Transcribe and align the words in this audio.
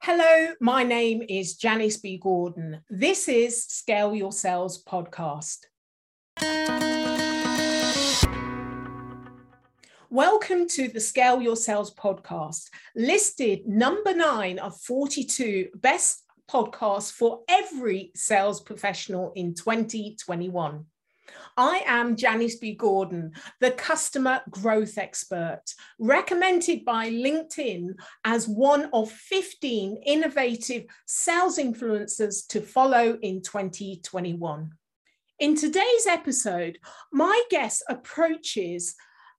Hello, 0.00 0.54
my 0.60 0.84
name 0.84 1.24
is 1.28 1.56
Janice 1.56 1.96
B. 1.96 2.18
Gordon. 2.18 2.82
This 2.88 3.28
is 3.28 3.64
Scale 3.64 4.14
Your 4.14 4.30
Sales 4.30 4.82
podcast. 4.84 5.66
Welcome 10.08 10.68
to 10.68 10.88
the 10.88 11.00
Scale 11.00 11.42
Your 11.42 11.56
Sales 11.56 11.92
podcast, 11.92 12.68
listed 12.94 13.66
number 13.66 14.14
nine 14.14 14.60
of 14.60 14.80
42 14.80 15.70
best 15.74 16.22
podcasts 16.48 17.12
for 17.12 17.40
every 17.48 18.12
sales 18.14 18.60
professional 18.60 19.32
in 19.34 19.52
2021. 19.52 20.86
I 21.56 21.82
am 21.86 22.16
Janice 22.16 22.56
B. 22.56 22.74
Gordon, 22.74 23.32
the 23.60 23.70
customer 23.72 24.40
growth 24.50 24.98
expert, 24.98 25.62
recommended 25.98 26.84
by 26.84 27.10
LinkedIn 27.10 27.94
as 28.24 28.48
one 28.48 28.88
of 28.92 29.10
15 29.10 30.02
innovative 30.06 30.84
sales 31.06 31.58
influencers 31.58 32.46
to 32.48 32.60
follow 32.60 33.18
in 33.22 33.42
2021. 33.42 34.72
In 35.38 35.54
today's 35.54 36.06
episode, 36.08 36.78
my 37.12 37.42
guest 37.50 37.84
approaches 37.88 38.96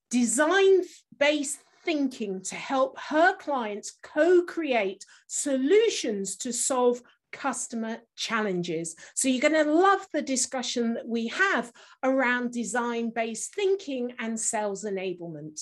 design 0.09 0.81
based 1.17 1.59
thinking 1.83 2.41
to 2.41 2.55
help 2.55 2.99
her 2.99 3.35
clients 3.37 3.97
co 4.03 4.43
create 4.43 5.05
solutions 5.27 6.35
to 6.37 6.51
solve 6.53 7.01
customer 7.31 7.97
challenges. 8.15 8.95
So 9.15 9.27
you're 9.27 9.41
going 9.41 9.65
to 9.65 9.71
love 9.71 10.05
the 10.13 10.21
discussion 10.21 10.95
that 10.95 11.07
we 11.07 11.27
have 11.27 11.71
around 12.03 12.51
design 12.51 13.11
based 13.13 13.53
thinking 13.55 14.13
and 14.19 14.39
sales 14.39 14.83
enablement. 14.83 15.61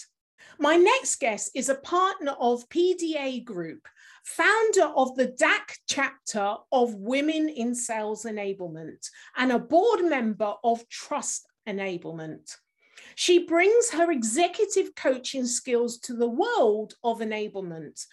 My 0.60 0.76
next 0.76 1.20
guest 1.20 1.52
is 1.56 1.70
a 1.70 1.76
partner 1.76 2.36
of 2.40 2.68
PDA 2.70 3.44
Group, 3.44 3.88
founder 4.24 4.86
of 4.96 5.16
the 5.16 5.28
DACH 5.28 5.80
chapter 5.88 6.56
of 6.72 6.96
Women 6.96 7.50
in 7.50 7.76
Sales 7.76 8.24
Enablement, 8.24 9.09
and 9.36 9.52
a 9.52 9.59
board 9.59 10.06
member 10.06 10.54
of 10.64 10.88
Trust 10.90 11.48
Enablement. 11.68 12.58
She 13.16 13.46
brings 13.46 13.92
her 13.92 14.12
executive 14.12 14.96
coaching 14.96 15.46
skills 15.46 16.00
to 16.00 16.14
the 16.14 16.28
world 16.28 16.96
of 17.04 17.20
enablement 17.20 18.06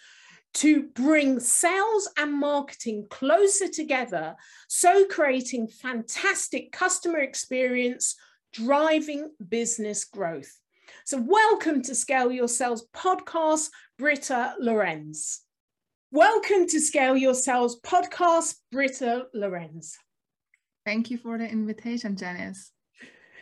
to 0.55 0.83
bring 0.83 1.37
sales 1.41 2.09
and 2.17 2.33
marketing 2.33 3.05
closer 3.09 3.67
together, 3.67 4.35
so 4.69 5.05
creating 5.05 5.67
fantastic 5.67 6.71
customer 6.71 7.19
experience, 7.19 8.15
driving 8.53 9.31
business 9.49 10.05
growth. 10.05 10.57
So, 11.03 11.19
welcome 11.19 11.81
to 11.83 11.93
Scale 11.93 12.31
Your 12.31 12.47
Sales 12.47 12.87
podcast, 12.95 13.69
Britta 13.97 14.55
Lorenz. 14.57 15.41
Welcome 16.11 16.67
to 16.67 16.79
Scale 16.79 17.17
Your 17.17 17.33
Sales 17.33 17.81
podcast, 17.81 18.55
Britta 18.71 19.25
Lorenz. 19.33 19.97
Thank 20.85 21.11
you 21.11 21.17
for 21.17 21.37
the 21.37 21.49
invitation, 21.49 22.15
Janice. 22.15 22.71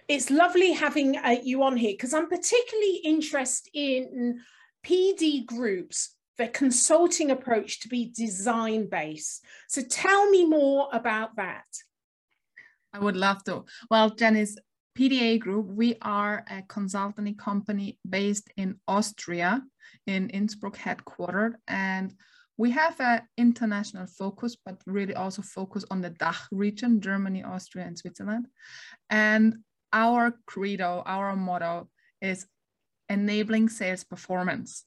It's 0.07 0.31
lovely 0.31 0.71
having 0.71 1.15
uh, 1.17 1.35
you 1.43 1.61
on 1.61 1.77
here 1.77 1.93
because 1.93 2.15
I'm 2.15 2.27
particularly 2.27 3.01
interested 3.03 3.69
in 3.75 4.39
PD 4.83 5.45
groups 5.45 6.12
the 6.37 6.47
consulting 6.47 7.31
approach 7.31 7.81
to 7.81 7.87
be 7.87 8.11
design 8.15 8.87
based. 8.89 9.43
So 9.67 9.81
tell 9.81 10.29
me 10.29 10.45
more 10.45 10.89
about 10.91 11.35
that. 11.35 11.65
I 12.93 12.99
would 12.99 13.17
love 13.17 13.43
to. 13.45 13.65
Well, 13.89 14.11
Janice, 14.11 14.57
PDA 14.97 15.39
Group, 15.39 15.67
we 15.67 15.95
are 16.01 16.45
a 16.49 16.61
consulting 16.63 17.35
company 17.35 17.97
based 18.07 18.49
in 18.57 18.79
Austria, 18.87 19.61
in 20.05 20.29
Innsbruck 20.29 20.77
headquartered, 20.77 21.53
and 21.67 22.13
we 22.57 22.69
have 22.71 22.99
an 22.99 23.21
international 23.35 24.05
focus, 24.05 24.55
but 24.63 24.79
really 24.85 25.15
also 25.15 25.41
focus 25.41 25.83
on 25.89 26.01
the 26.01 26.11
DACH 26.11 26.47
region, 26.51 27.01
Germany, 27.01 27.43
Austria, 27.43 27.85
and 27.85 27.97
Switzerland. 27.97 28.47
And 29.09 29.57
our 29.91 30.37
credo, 30.45 31.01
our 31.05 31.35
motto 31.35 31.89
is 32.21 32.45
enabling 33.09 33.69
sales 33.69 34.03
performance. 34.03 34.85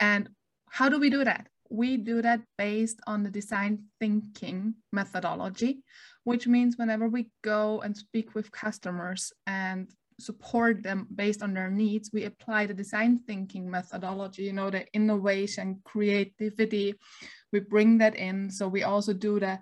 And 0.00 0.28
how 0.70 0.88
do 0.88 0.98
we 0.98 1.10
do 1.10 1.24
that? 1.24 1.48
We 1.70 1.96
do 1.96 2.22
that 2.22 2.42
based 2.58 3.00
on 3.06 3.22
the 3.22 3.30
design 3.30 3.84
thinking 3.98 4.74
methodology, 4.92 5.82
which 6.24 6.46
means 6.46 6.76
whenever 6.76 7.08
we 7.08 7.30
go 7.42 7.80
and 7.80 7.96
speak 7.96 8.34
with 8.34 8.52
customers 8.52 9.32
and 9.46 9.90
support 10.18 10.82
them 10.82 11.06
based 11.14 11.42
on 11.42 11.54
their 11.54 11.70
needs, 11.70 12.10
we 12.12 12.24
apply 12.24 12.66
the 12.66 12.74
design 12.74 13.20
thinking 13.26 13.70
methodology, 13.70 14.44
you 14.44 14.52
know, 14.52 14.70
the 14.70 14.86
innovation, 14.94 15.80
creativity, 15.84 16.94
we 17.52 17.60
bring 17.60 17.98
that 17.98 18.16
in. 18.16 18.50
So 18.50 18.68
we 18.68 18.82
also 18.82 19.12
do 19.12 19.40
the 19.40 19.58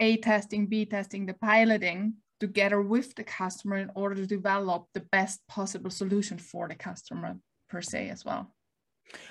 A 0.00 0.16
testing, 0.18 0.66
B 0.66 0.84
testing, 0.86 1.26
the 1.26 1.34
piloting 1.34 2.14
together 2.40 2.80
with 2.80 3.14
the 3.16 3.24
customer 3.24 3.76
in 3.76 3.90
order 3.94 4.14
to 4.14 4.26
develop 4.26 4.86
the 4.94 5.00
best 5.00 5.40
possible 5.48 5.90
solution 5.90 6.38
for 6.38 6.68
the 6.68 6.74
customer 6.74 7.36
per 7.68 7.82
se 7.82 8.08
as 8.08 8.24
well. 8.24 8.54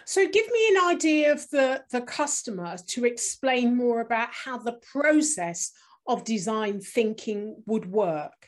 So 0.06 0.28
give 0.28 0.50
me 0.52 0.68
an 0.70 0.86
idea 0.96 1.32
of 1.32 1.50
the, 1.50 1.84
the 1.92 2.02
customer 2.02 2.78
to 2.88 3.06
explain 3.06 3.76
more 3.76 4.02
about 4.02 4.30
how 4.32 4.58
the 4.58 4.80
process 4.92 5.72
of 6.08 6.24
design 6.24 6.80
thinking 6.80 7.62
would 7.66 7.92
work. 7.92 8.48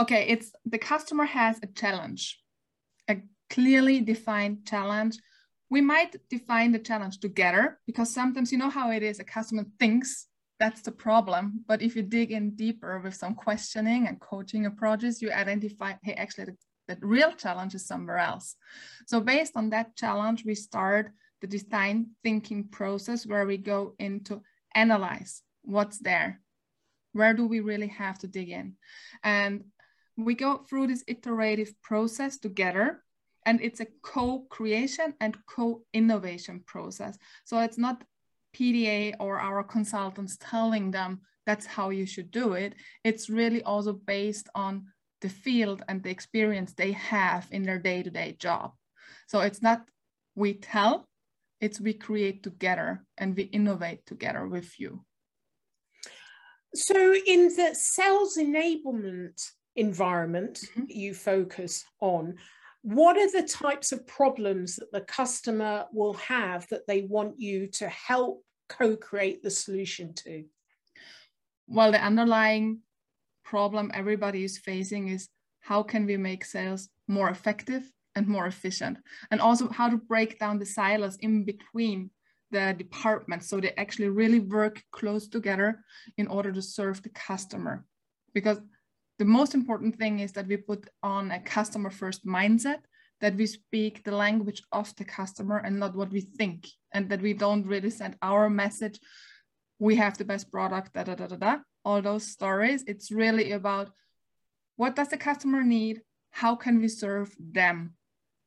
Okay, 0.00 0.26
it's 0.28 0.52
the 0.64 0.78
customer 0.78 1.24
has 1.24 1.58
a 1.62 1.66
challenge, 1.66 2.40
a 3.08 3.18
clearly 3.50 4.00
defined 4.00 4.66
challenge. 4.66 5.18
We 5.70 5.80
might 5.80 6.16
define 6.28 6.72
the 6.72 6.78
challenge 6.78 7.18
together 7.20 7.80
because 7.86 8.12
sometimes 8.12 8.50
you 8.52 8.58
know 8.58 8.70
how 8.70 8.90
it 8.90 9.02
is, 9.02 9.18
a 9.18 9.24
customer 9.24 9.64
thinks 9.78 10.26
that's 10.60 10.82
the 10.82 10.92
problem. 10.92 11.64
But 11.66 11.82
if 11.82 11.96
you 11.96 12.02
dig 12.02 12.32
in 12.32 12.54
deeper 12.54 13.00
with 13.00 13.14
some 13.14 13.34
questioning 13.34 14.06
and 14.06 14.20
coaching 14.20 14.66
approaches, 14.66 15.20
you 15.20 15.30
identify, 15.32 15.94
hey, 16.02 16.14
actually 16.14 16.44
the 16.46 16.56
the 16.88 16.98
real 17.00 17.32
challenge 17.32 17.74
is 17.74 17.86
somewhere 17.86 18.18
else. 18.18 18.56
So 19.06 19.20
based 19.20 19.56
on 19.56 19.70
that 19.70 19.96
challenge, 19.96 20.44
we 20.44 20.54
start 20.54 21.12
the 21.40 21.46
design 21.46 22.10
thinking 22.22 22.64
process 22.68 23.26
where 23.26 23.46
we 23.46 23.56
go 23.56 23.94
into 23.98 24.42
analyze 24.74 25.42
what's 25.62 25.98
there. 25.98 26.40
Where 27.12 27.34
do 27.34 27.46
we 27.46 27.60
really 27.60 27.88
have 27.88 28.18
to 28.20 28.26
dig 28.26 28.50
in? 28.50 28.76
And 29.22 29.64
we 30.16 30.34
go 30.34 30.58
through 30.58 30.88
this 30.88 31.04
iterative 31.06 31.72
process 31.82 32.38
together 32.38 33.02
and 33.46 33.60
it's 33.60 33.80
a 33.80 33.86
co-creation 34.02 35.14
and 35.20 35.36
co-innovation 35.46 36.62
process. 36.66 37.18
So 37.44 37.58
it's 37.60 37.78
not 37.78 38.04
PDA 38.56 39.14
or 39.20 39.38
our 39.38 39.62
consultants 39.62 40.36
telling 40.40 40.90
them 40.90 41.20
that's 41.46 41.66
how 41.66 41.90
you 41.90 42.06
should 42.06 42.30
do 42.30 42.54
it. 42.54 42.74
It's 43.02 43.28
really 43.28 43.62
also 43.62 43.92
based 43.92 44.48
on 44.54 44.86
the 45.24 45.30
field 45.30 45.82
and 45.88 46.02
the 46.02 46.10
experience 46.10 46.74
they 46.74 46.92
have 46.92 47.48
in 47.50 47.62
their 47.62 47.78
day-to-day 47.78 48.36
job. 48.38 48.72
So 49.26 49.40
it's 49.40 49.62
not 49.62 49.80
we 50.34 50.52
tell, 50.52 51.08
it's 51.62 51.80
we 51.80 51.94
create 51.94 52.42
together 52.42 53.02
and 53.16 53.34
we 53.34 53.44
innovate 53.44 54.04
together 54.04 54.46
with 54.46 54.78
you. 54.78 55.02
So 56.74 57.14
in 57.26 57.44
the 57.56 57.70
sales 57.72 58.36
enablement 58.36 59.40
environment 59.76 60.58
mm-hmm. 60.60 60.84
you 60.88 61.14
focus 61.14 61.84
on, 62.00 62.34
what 62.82 63.16
are 63.16 63.32
the 63.32 63.48
types 63.48 63.92
of 63.92 64.06
problems 64.06 64.76
that 64.76 64.92
the 64.92 65.00
customer 65.00 65.86
will 65.90 66.14
have 66.34 66.68
that 66.68 66.86
they 66.86 67.00
want 67.00 67.40
you 67.40 67.68
to 67.78 67.88
help 67.88 68.44
co-create 68.68 69.42
the 69.42 69.50
solution 69.50 70.12
to? 70.16 70.44
Well, 71.66 71.92
the 71.92 72.04
underlying 72.04 72.80
problem 73.44 73.90
everybody 73.94 74.44
is 74.44 74.58
facing 74.58 75.08
is 75.08 75.28
how 75.60 75.82
can 75.82 76.06
we 76.06 76.16
make 76.16 76.44
sales 76.44 76.88
more 77.08 77.30
effective 77.30 77.82
and 78.14 78.26
more 78.26 78.46
efficient? 78.46 78.98
And 79.30 79.40
also 79.40 79.68
how 79.68 79.88
to 79.88 79.96
break 79.96 80.38
down 80.38 80.58
the 80.58 80.66
silos 80.66 81.16
in 81.20 81.44
between 81.44 82.10
the 82.50 82.74
departments 82.76 83.48
so 83.48 83.60
they 83.60 83.72
actually 83.76 84.08
really 84.08 84.40
work 84.40 84.82
close 84.92 85.28
together 85.28 85.84
in 86.18 86.26
order 86.28 86.52
to 86.52 86.62
serve 86.62 87.02
the 87.02 87.08
customer. 87.10 87.84
Because 88.32 88.60
the 89.18 89.24
most 89.24 89.54
important 89.54 89.96
thing 89.96 90.20
is 90.20 90.32
that 90.32 90.46
we 90.46 90.56
put 90.56 90.88
on 91.02 91.30
a 91.30 91.40
customer 91.40 91.90
first 91.90 92.26
mindset 92.26 92.80
that 93.20 93.36
we 93.36 93.46
speak 93.46 94.04
the 94.04 94.14
language 94.14 94.62
of 94.72 94.94
the 94.96 95.04
customer 95.04 95.58
and 95.58 95.78
not 95.78 95.96
what 95.96 96.10
we 96.10 96.20
think 96.20 96.66
and 96.92 97.08
that 97.08 97.22
we 97.22 97.32
don't 97.32 97.66
really 97.66 97.90
send 97.90 98.16
our 98.22 98.50
message 98.50 98.98
we 99.78 99.96
have 99.96 100.16
the 100.16 100.24
best 100.24 100.50
product 100.50 100.94
da 100.94 101.04
da 101.04 101.14
da 101.14 101.26
da 101.26 101.36
da 101.36 101.56
all 101.84 102.00
those 102.00 102.26
stories. 102.26 102.84
It's 102.86 103.10
really 103.10 103.52
about 103.52 103.90
what 104.76 104.96
does 104.96 105.08
the 105.08 105.16
customer 105.16 105.62
need? 105.62 106.00
How 106.30 106.56
can 106.56 106.80
we 106.80 106.88
serve 106.88 107.34
them? 107.38 107.94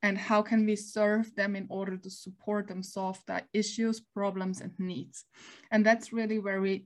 And 0.04 0.18
how 0.18 0.42
can 0.42 0.66
we 0.66 0.76
serve 0.76 1.34
them 1.36 1.56
in 1.56 1.68
order 1.70 1.98
to 1.98 2.10
support 2.10 2.68
them 2.68 2.84
solve 2.84 3.20
their 3.26 3.44
issues, 3.54 4.00
problems, 4.00 4.62
and 4.62 4.72
needs? 4.78 5.26
And 5.72 5.86
that's 5.86 6.14
really 6.14 6.40
where 6.40 6.62
we 6.62 6.86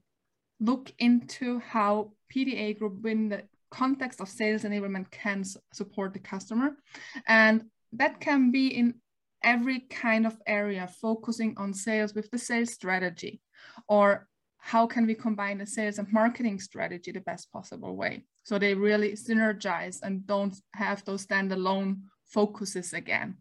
look 0.59 0.91
into 0.99 1.59
how 1.59 2.13
PDA 2.33 2.77
Group 2.77 3.05
in 3.05 3.29
the 3.29 3.43
context 3.69 4.21
of 4.21 4.29
sales 4.29 4.63
enablement 4.63 5.11
can 5.11 5.43
support 5.73 6.13
the 6.13 6.19
customer. 6.19 6.77
And 7.27 7.65
that 7.93 8.19
can 8.19 8.51
be 8.51 8.67
in 8.67 8.95
every 9.43 9.79
kind 9.79 10.25
of 10.25 10.37
area 10.45 10.87
focusing 11.01 11.55
on 11.57 11.73
sales 11.73 12.13
with 12.13 12.29
the 12.31 12.37
sales 12.37 12.71
strategy 12.71 13.41
or 13.87 14.27
how 14.63 14.85
can 14.85 15.07
we 15.07 15.15
combine 15.15 15.57
the 15.57 15.65
sales 15.65 15.97
and 15.97 16.07
marketing 16.13 16.59
strategy 16.59 17.11
the 17.11 17.19
best 17.19 17.51
possible 17.51 17.95
way? 17.95 18.23
So 18.43 18.59
they 18.59 18.75
really 18.75 19.13
synergize 19.13 19.99
and 20.03 20.25
don't 20.27 20.55
have 20.75 21.03
those 21.03 21.25
standalone 21.25 22.01
focuses 22.25 22.93
again. 22.93 23.37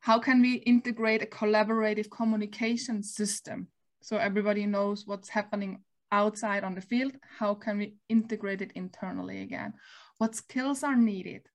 How 0.00 0.18
can 0.18 0.42
we 0.42 0.54
integrate 0.54 1.22
a 1.22 1.26
collaborative 1.26 2.10
communication 2.10 3.02
system? 3.02 3.68
So 4.02 4.18
everybody 4.18 4.66
knows 4.66 5.06
what's 5.06 5.30
happening 5.30 5.82
outside 6.12 6.62
on 6.62 6.74
the 6.74 6.82
field. 6.82 7.12
How 7.38 7.54
can 7.54 7.78
we 7.78 7.94
integrate 8.10 8.60
it 8.60 8.72
internally 8.74 9.40
again? 9.40 9.72
What 10.18 10.34
skills 10.34 10.82
are 10.84 10.96
needed? 10.96 11.48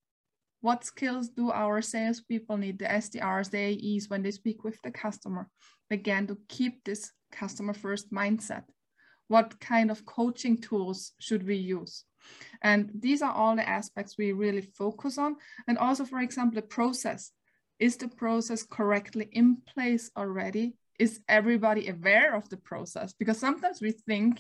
What 0.62 0.84
skills 0.84 1.30
do 1.30 1.52
our 1.52 1.80
salespeople 1.84 2.58
need, 2.58 2.80
the 2.80 2.86
SDRs, 2.86 3.52
the 3.52 3.60
AEs, 3.60 4.10
when 4.10 4.24
they 4.24 4.32
speak 4.32 4.64
with 4.64 4.82
the 4.82 4.90
customer? 4.90 5.48
Again, 5.92 6.26
to 6.26 6.38
keep 6.50 6.84
this 6.84 7.12
customer 7.36 7.74
first 7.74 8.12
mindset. 8.12 8.64
What 9.28 9.60
kind 9.60 9.92
of 9.92 10.06
coaching 10.06 10.62
tools 10.62 11.14
should 11.20 11.46
we 11.46 11.56
use? 11.56 12.04
And 12.62 12.92
these 13.00 13.22
are 13.22 13.32
all 13.32 13.56
the 13.56 13.68
aspects 13.68 14.18
we 14.18 14.32
really 14.32 14.62
focus 14.62 15.18
on. 15.18 15.36
And 15.68 15.78
also, 15.78 16.06
for 16.06 16.20
example, 16.20 16.56
the 16.56 16.68
process. 16.68 17.32
Is 17.78 17.98
the 17.98 18.08
process 18.08 18.64
correctly 18.64 19.28
in 19.32 19.58
place 19.74 20.10
already? 20.16 20.76
Is 20.98 21.20
everybody 21.28 21.90
aware 21.90 22.34
of 22.34 22.48
the 22.48 22.58
process? 22.58 23.14
Because 23.14 23.38
sometimes 23.38 23.82
we 23.82 23.92
think 23.92 24.40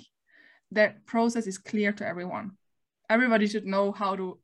that 0.71 1.06
process 1.06 1.45
is 1.45 1.57
clear 1.57 1.92
to 1.94 2.07
everyone. 2.07 2.51
Everybody 3.09 3.47
should 3.47 3.65
know 3.65 3.92
how 3.92 4.15
to 4.15 4.39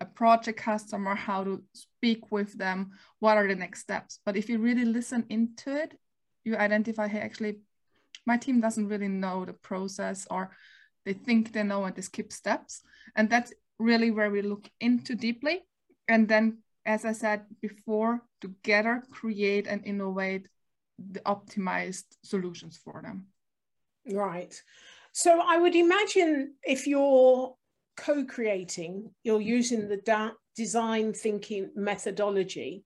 approach 0.00 0.48
a 0.48 0.52
customer, 0.52 1.14
how 1.14 1.44
to 1.44 1.62
speak 1.72 2.30
with 2.30 2.52
them, 2.58 2.90
what 3.20 3.38
are 3.38 3.48
the 3.48 3.54
next 3.54 3.80
steps. 3.80 4.20
But 4.26 4.36
if 4.36 4.50
you 4.50 4.58
really 4.58 4.84
listen 4.84 5.24
into 5.30 5.74
it, 5.74 5.98
you 6.44 6.56
identify, 6.56 7.08
hey, 7.08 7.20
actually, 7.20 7.56
my 8.26 8.36
team 8.36 8.60
doesn't 8.60 8.88
really 8.88 9.08
know 9.08 9.44
the 9.44 9.52
process 9.52 10.26
or 10.30 10.50
they 11.04 11.12
think 11.12 11.52
they 11.52 11.62
know 11.62 11.84
and 11.84 11.94
they 11.94 12.02
skip 12.02 12.32
steps. 12.32 12.82
And 13.14 13.30
that's 13.30 13.52
really 13.78 14.10
where 14.10 14.30
we 14.30 14.42
look 14.42 14.68
into 14.80 15.14
deeply. 15.14 15.62
And 16.08 16.28
then, 16.28 16.58
as 16.84 17.04
I 17.04 17.12
said 17.12 17.42
before, 17.60 18.22
together 18.40 19.02
create 19.10 19.66
and 19.66 19.84
innovate 19.84 20.48
the 20.98 21.20
optimized 21.20 22.04
solutions 22.22 22.78
for 22.82 23.02
them. 23.02 23.26
Right. 24.10 24.60
So 25.12 25.40
I 25.40 25.58
would 25.58 25.74
imagine 25.74 26.54
if 26.62 26.86
you're 26.86 27.54
co-creating, 27.96 29.10
you're 29.24 29.40
using 29.40 29.88
the 29.88 30.32
design 30.54 31.12
thinking 31.12 31.70
methodology, 31.74 32.84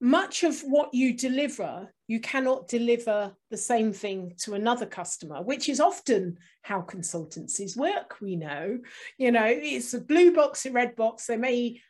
much 0.00 0.44
of 0.44 0.60
what 0.60 0.94
you 0.94 1.12
deliver, 1.16 1.92
you 2.06 2.20
cannot 2.20 2.68
deliver 2.68 3.34
the 3.50 3.56
same 3.56 3.92
thing 3.92 4.34
to 4.38 4.54
another 4.54 4.86
customer, 4.86 5.42
which 5.42 5.68
is 5.68 5.80
often 5.80 6.38
how 6.62 6.82
consultancies 6.82 7.76
work. 7.76 8.16
We 8.20 8.36
know, 8.36 8.78
you 9.18 9.32
know, 9.32 9.46
it's 9.46 9.94
a 9.94 10.00
blue 10.00 10.34
box, 10.34 10.66
a 10.66 10.70
red 10.70 10.94
box. 10.94 11.26
They 11.26 11.36
may 11.36 11.80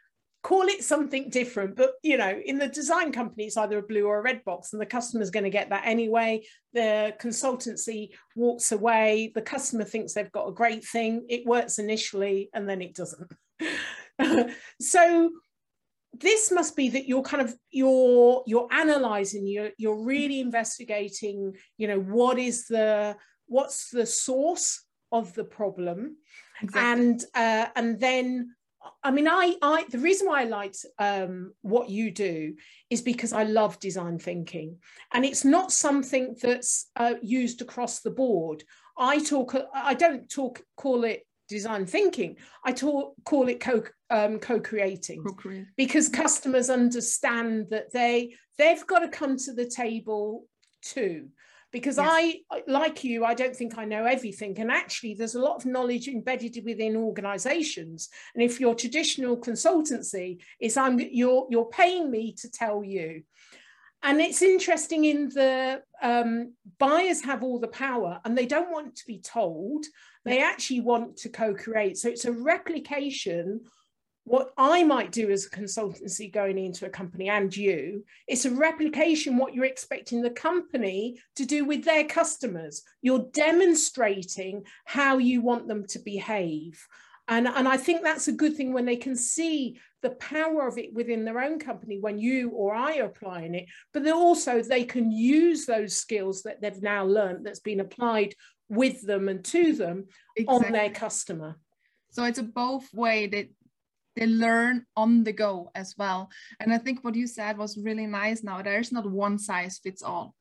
call 0.42 0.62
it 0.62 0.84
something 0.84 1.28
different 1.30 1.74
but 1.74 1.94
you 2.02 2.16
know 2.16 2.40
in 2.46 2.58
the 2.58 2.68
design 2.68 3.10
company 3.10 3.44
it's 3.44 3.56
either 3.56 3.78
a 3.78 3.82
blue 3.82 4.06
or 4.06 4.18
a 4.18 4.22
red 4.22 4.42
box 4.44 4.72
and 4.72 4.80
the 4.80 4.86
customer's 4.86 5.30
going 5.30 5.44
to 5.44 5.50
get 5.50 5.68
that 5.68 5.82
anyway 5.84 6.40
the 6.72 7.12
consultancy 7.20 8.10
walks 8.36 8.70
away 8.70 9.32
the 9.34 9.42
customer 9.42 9.82
thinks 9.82 10.14
they've 10.14 10.30
got 10.30 10.46
a 10.46 10.52
great 10.52 10.84
thing 10.84 11.26
it 11.28 11.44
works 11.44 11.80
initially 11.80 12.48
and 12.54 12.68
then 12.68 12.80
it 12.80 12.94
doesn't 12.94 13.30
so 14.80 15.30
this 16.14 16.50
must 16.50 16.74
be 16.74 16.88
that 16.88 17.06
you're 17.06 17.22
kind 17.22 17.42
of 17.42 17.54
you're 17.70 18.42
you're 18.46 18.68
analyzing 18.72 19.46
you're 19.46 19.70
you're 19.78 20.02
really 20.02 20.40
investigating 20.40 21.54
you 21.76 21.86
know 21.86 22.00
what 22.00 22.38
is 22.38 22.66
the 22.66 23.16
what's 23.46 23.90
the 23.90 24.06
source 24.06 24.84
of 25.12 25.32
the 25.34 25.44
problem 25.44 26.16
exactly. 26.60 26.92
and 26.92 27.24
uh, 27.34 27.66
and 27.76 28.00
then 28.00 28.54
I 29.02 29.10
mean, 29.10 29.28
I, 29.28 29.56
I, 29.60 29.84
the 29.90 29.98
reason 29.98 30.28
why 30.28 30.42
I 30.42 30.44
liked 30.44 30.84
um, 30.98 31.52
what 31.62 31.90
you 31.90 32.10
do 32.10 32.54
is 32.90 33.02
because 33.02 33.32
I 33.32 33.42
love 33.42 33.78
design 33.80 34.18
thinking, 34.18 34.76
and 35.12 35.24
it's 35.24 35.44
not 35.44 35.72
something 35.72 36.36
that's 36.40 36.90
uh, 36.96 37.14
used 37.22 37.60
across 37.60 38.00
the 38.00 38.10
board. 38.10 38.64
I 38.96 39.22
talk, 39.22 39.54
I 39.74 39.94
don't 39.94 40.28
talk, 40.28 40.62
call 40.76 41.04
it 41.04 41.24
design 41.48 41.86
thinking. 41.86 42.36
I 42.64 42.72
talk, 42.72 43.14
call 43.24 43.48
it 43.48 43.60
co, 43.60 43.82
um, 44.10 44.38
co-creating 44.38 45.24
because 45.76 46.08
customers 46.08 46.70
understand 46.70 47.66
that 47.70 47.92
they, 47.92 48.34
they've 48.56 48.86
got 48.86 49.00
to 49.00 49.08
come 49.08 49.36
to 49.36 49.52
the 49.52 49.66
table 49.66 50.44
too 50.82 51.28
because 51.70 51.98
yes. 51.98 52.08
I, 52.10 52.40
like 52.66 53.04
you, 53.04 53.24
I 53.24 53.34
don't 53.34 53.54
think 53.54 53.76
I 53.76 53.84
know 53.84 54.06
everything. 54.06 54.58
And 54.58 54.70
actually, 54.70 55.14
there's 55.14 55.34
a 55.34 55.40
lot 55.40 55.56
of 55.56 55.66
knowledge 55.66 56.08
embedded 56.08 56.58
within 56.64 56.96
organizations. 56.96 58.08
And 58.34 58.42
if 58.42 58.58
your 58.58 58.74
traditional 58.74 59.36
consultancy 59.36 60.40
is 60.60 60.76
I'm 60.76 60.98
you're 60.98 61.46
you're 61.50 61.66
paying 61.66 62.10
me 62.10 62.32
to 62.38 62.50
tell 62.50 62.82
you. 62.82 63.22
And 64.02 64.20
it's 64.20 64.42
interesting 64.42 65.04
in 65.04 65.28
the 65.28 65.82
um, 66.00 66.54
buyers 66.78 67.22
have 67.24 67.42
all 67.42 67.58
the 67.58 67.68
power 67.68 68.20
and 68.24 68.38
they 68.38 68.46
don't 68.46 68.70
want 68.70 68.94
to 68.94 69.06
be 69.06 69.18
told, 69.18 69.84
they 70.24 70.40
actually 70.40 70.80
want 70.80 71.16
to 71.18 71.28
co 71.28 71.52
create. 71.52 71.98
So 71.98 72.08
it's 72.08 72.24
a 72.24 72.32
replication 72.32 73.60
what 74.28 74.52
I 74.58 74.84
might 74.84 75.10
do 75.10 75.30
as 75.30 75.46
a 75.46 75.50
consultancy 75.50 76.32
going 76.32 76.58
into 76.58 76.84
a 76.84 76.90
company 76.90 77.30
and 77.30 77.54
you, 77.56 78.04
it's 78.26 78.44
a 78.44 78.50
replication 78.50 79.36
what 79.38 79.54
you're 79.54 79.64
expecting 79.64 80.20
the 80.20 80.30
company 80.30 81.18
to 81.36 81.46
do 81.46 81.64
with 81.64 81.84
their 81.84 82.04
customers. 82.04 82.82
You're 83.00 83.26
demonstrating 83.32 84.64
how 84.84 85.18
you 85.18 85.40
want 85.40 85.66
them 85.66 85.86
to 85.88 85.98
behave. 85.98 86.86
And, 87.26 87.48
and 87.48 87.66
I 87.66 87.76
think 87.76 88.02
that's 88.02 88.28
a 88.28 88.32
good 88.32 88.56
thing 88.56 88.72
when 88.72 88.84
they 88.84 88.96
can 88.96 89.16
see 89.16 89.80
the 90.02 90.10
power 90.10 90.68
of 90.68 90.78
it 90.78 90.94
within 90.94 91.24
their 91.24 91.40
own 91.40 91.58
company 91.58 91.98
when 91.98 92.18
you 92.18 92.50
or 92.50 92.74
I 92.74 92.98
are 92.98 93.06
applying 93.06 93.54
it, 93.54 93.66
but 93.92 94.04
then 94.04 94.14
also 94.14 94.62
they 94.62 94.84
can 94.84 95.10
use 95.10 95.64
those 95.64 95.96
skills 95.96 96.42
that 96.42 96.60
they've 96.60 96.82
now 96.82 97.04
learned 97.04 97.44
that's 97.44 97.60
been 97.60 97.80
applied 97.80 98.34
with 98.68 99.02
them 99.06 99.28
and 99.28 99.44
to 99.46 99.72
them 99.72 100.06
exactly. 100.36 100.66
on 100.66 100.72
their 100.72 100.90
customer. 100.90 101.56
So 102.10 102.24
it's 102.24 102.38
a 102.38 102.42
both 102.42 102.92
way 102.94 103.26
that 103.26 103.48
they 104.18 104.26
learn 104.26 104.84
on 104.96 105.22
the 105.22 105.32
go 105.32 105.70
as 105.76 105.94
well. 105.96 106.28
And 106.58 106.74
I 106.74 106.78
think 106.78 107.04
what 107.04 107.14
you 107.14 107.28
said 107.28 107.56
was 107.56 107.78
really 107.78 108.06
nice 108.06 108.42
now. 108.42 108.60
There's 108.60 108.90
not 108.90 109.08
one 109.08 109.38
size 109.38 109.78
fits 109.78 110.02
all. 110.02 110.34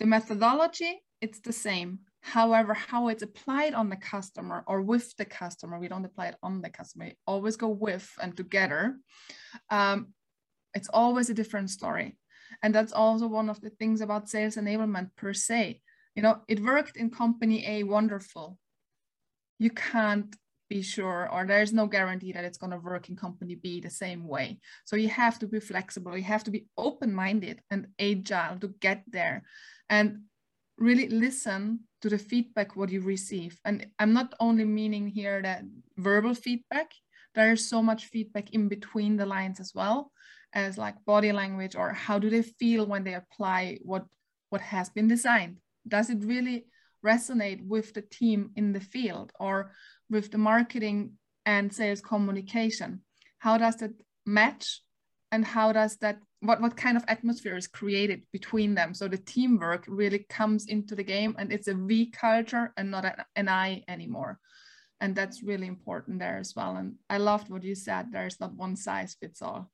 The 0.00 0.06
methodology, 0.06 1.00
it's 1.20 1.38
the 1.38 1.52
same. 1.52 2.00
However, 2.20 2.74
how 2.74 3.06
it's 3.06 3.22
applied 3.22 3.74
on 3.74 3.88
the 3.88 3.96
customer 3.96 4.64
or 4.66 4.82
with 4.82 5.16
the 5.16 5.24
customer, 5.24 5.78
we 5.78 5.86
don't 5.86 6.04
apply 6.04 6.26
it 6.26 6.36
on 6.42 6.60
the 6.60 6.70
customer, 6.70 7.04
we 7.04 7.16
always 7.28 7.56
go 7.56 7.68
with 7.68 8.10
and 8.20 8.36
together. 8.36 8.96
Um, 9.70 10.08
it's 10.74 10.88
always 10.92 11.30
a 11.30 11.34
different 11.34 11.70
story. 11.70 12.18
And 12.62 12.74
that's 12.74 12.92
also 12.92 13.28
one 13.28 13.48
of 13.48 13.60
the 13.60 13.70
things 13.70 14.00
about 14.00 14.28
sales 14.28 14.56
enablement 14.56 15.10
per 15.16 15.32
se. 15.32 15.80
You 16.16 16.22
know, 16.22 16.40
it 16.48 16.60
worked 16.60 16.96
in 16.96 17.10
company 17.10 17.64
A, 17.66 17.84
wonderful. 17.84 18.58
You 19.60 19.70
can't 19.70 20.34
be 20.68 20.82
sure 20.82 21.28
or 21.30 21.46
there's 21.46 21.72
no 21.72 21.86
guarantee 21.86 22.32
that 22.32 22.44
it's 22.44 22.58
going 22.58 22.72
to 22.72 22.78
work 22.78 23.08
in 23.08 23.16
company 23.16 23.54
B 23.54 23.80
the 23.80 23.90
same 23.90 24.26
way. 24.26 24.58
So 24.84 24.96
you 24.96 25.08
have 25.08 25.38
to 25.40 25.46
be 25.46 25.60
flexible, 25.60 26.16
you 26.16 26.24
have 26.24 26.44
to 26.44 26.50
be 26.50 26.66
open-minded 26.76 27.60
and 27.70 27.86
agile 27.98 28.58
to 28.60 28.68
get 28.80 29.02
there 29.06 29.42
and 29.88 30.22
really 30.78 31.08
listen 31.08 31.80
to 32.02 32.08
the 32.08 32.18
feedback 32.18 32.76
what 32.76 32.90
you 32.90 33.00
receive. 33.00 33.58
And 33.64 33.86
I'm 33.98 34.12
not 34.12 34.34
only 34.40 34.64
meaning 34.64 35.08
here 35.08 35.40
that 35.42 35.62
verbal 35.96 36.34
feedback, 36.34 36.90
there 37.34 37.52
is 37.52 37.68
so 37.68 37.82
much 37.82 38.06
feedback 38.06 38.50
in 38.50 38.68
between 38.68 39.16
the 39.16 39.26
lines 39.26 39.60
as 39.60 39.72
well 39.74 40.10
as 40.52 40.78
like 40.78 41.04
body 41.04 41.32
language 41.32 41.76
or 41.76 41.92
how 41.92 42.18
do 42.18 42.30
they 42.30 42.42
feel 42.42 42.86
when 42.86 43.04
they 43.04 43.14
apply 43.14 43.78
what 43.82 44.04
what 44.50 44.60
has 44.60 44.88
been 44.90 45.08
designed. 45.08 45.58
Does 45.88 46.08
it 46.08 46.24
really 46.24 46.66
resonate 47.04 47.66
with 47.66 47.92
the 47.94 48.02
team 48.02 48.50
in 48.56 48.72
the 48.72 48.80
field 48.80 49.32
or 49.38 49.72
with 50.10 50.30
the 50.30 50.38
marketing 50.38 51.12
and 51.44 51.72
sales 51.72 52.00
communication? 52.00 53.02
How 53.38 53.58
does 53.58 53.76
that 53.76 53.92
match? 54.24 54.82
And 55.32 55.44
how 55.44 55.72
does 55.72 55.96
that, 55.98 56.18
what, 56.40 56.60
what 56.60 56.76
kind 56.76 56.96
of 56.96 57.04
atmosphere 57.08 57.56
is 57.56 57.66
created 57.66 58.22
between 58.32 58.74
them? 58.74 58.94
So 58.94 59.08
the 59.08 59.18
teamwork 59.18 59.84
really 59.88 60.24
comes 60.28 60.66
into 60.66 60.94
the 60.94 61.02
game 61.02 61.34
and 61.38 61.52
it's 61.52 61.68
a 61.68 61.74
we 61.74 62.10
culture 62.10 62.72
and 62.76 62.90
not 62.90 63.04
an, 63.34 63.48
I 63.48 63.82
anymore. 63.88 64.38
And 65.00 65.14
that's 65.14 65.42
really 65.42 65.66
important 65.66 66.20
there 66.20 66.38
as 66.38 66.54
well. 66.56 66.76
And 66.76 66.94
I 67.10 67.18
loved 67.18 67.50
what 67.50 67.64
you 67.64 67.74
said. 67.74 68.06
There's 68.10 68.40
not 68.40 68.54
one 68.54 68.76
size 68.76 69.16
fits 69.20 69.42
all. 69.42 69.70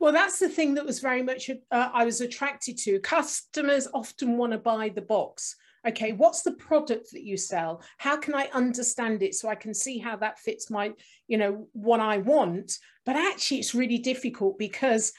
Well, 0.00 0.12
that's 0.12 0.38
the 0.38 0.48
thing 0.48 0.74
that 0.74 0.86
was 0.86 1.00
very 1.00 1.22
much 1.22 1.50
uh, 1.50 1.90
I 1.92 2.04
was 2.04 2.20
attracted 2.20 2.78
to. 2.78 2.98
Customers 3.00 3.86
often 3.92 4.38
want 4.38 4.52
to 4.52 4.58
buy 4.58 4.88
the 4.88 5.02
box 5.02 5.54
okay 5.86 6.12
what's 6.12 6.42
the 6.42 6.52
product 6.52 7.10
that 7.12 7.24
you 7.24 7.36
sell 7.36 7.82
how 7.98 8.16
can 8.16 8.34
i 8.34 8.48
understand 8.52 9.22
it 9.22 9.34
so 9.34 9.48
i 9.48 9.54
can 9.54 9.74
see 9.74 9.98
how 9.98 10.16
that 10.16 10.38
fits 10.38 10.70
my 10.70 10.92
you 11.28 11.38
know 11.38 11.66
what 11.72 12.00
i 12.00 12.18
want 12.18 12.78
but 13.04 13.16
actually 13.16 13.58
it's 13.58 13.74
really 13.74 13.98
difficult 13.98 14.58
because 14.58 15.12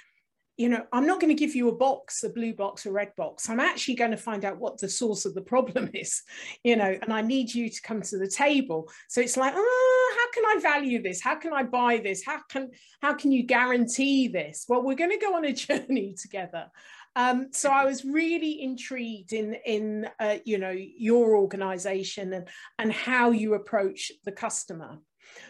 you 0.58 0.70
know, 0.70 0.84
I'm 0.92 1.06
not 1.06 1.22
going 1.22 1.36
to 1.36 1.40
give 1.40 1.56
you 1.56 1.70
a 1.70 1.76
box, 1.76 2.24
a 2.24 2.30
blue 2.30 2.54
box, 2.54 2.88
a 2.88 2.92
red 2.92 3.16
box. 3.16 3.48
I'm 3.48 3.60
actually 3.60 3.94
going 3.94 4.10
to 4.10 4.18
find 4.18 4.44
out 4.44 4.58
what 4.58 4.80
the 4.80 4.90
source 4.90 5.26
of 5.26 5.36
the 5.36 5.42
problem 5.42 5.92
is, 5.94 6.24
you 6.64 6.76
know, 6.76 6.98
and 7.00 7.14
I 7.14 7.22
need 7.22 7.54
you 7.54 7.70
to 7.70 7.82
come 7.84 8.02
to 8.02 8.18
the 8.18 8.28
table. 8.28 8.90
So 9.08 9.22
it's 9.22 9.38
like, 9.38 9.54
oh, 9.56 10.16
how 10.18 10.32
can 10.32 10.58
I 10.58 10.60
value 10.60 11.02
this? 11.02 11.22
How 11.22 11.36
can 11.36 11.54
I 11.54 11.62
buy 11.62 12.02
this? 12.04 12.26
How 12.26 12.40
can 12.50 12.72
how 13.02 13.14
can 13.14 13.32
you 13.32 13.44
guarantee 13.44 14.30
this? 14.30 14.66
Well, 14.68 14.82
we're 14.82 14.96
going 14.96 15.12
to 15.12 15.24
go 15.24 15.36
on 15.36 15.46
a 15.46 15.54
journey 15.54 16.16
together. 16.20 16.72
Um, 17.18 17.48
so 17.52 17.72
I 17.72 17.84
was 17.84 18.06
really 18.06 18.62
intrigued 18.62 19.34
in 19.34 19.56
in 19.66 20.08
uh, 20.20 20.38
you 20.46 20.60
know 20.60 20.70
your 20.70 21.36
organization 21.36 22.32
and 22.32 22.48
and 22.78 22.94
how 22.94 23.32
you 23.32 23.56
approach 23.56 24.12
the 24.24 24.32
customer. 24.32 25.00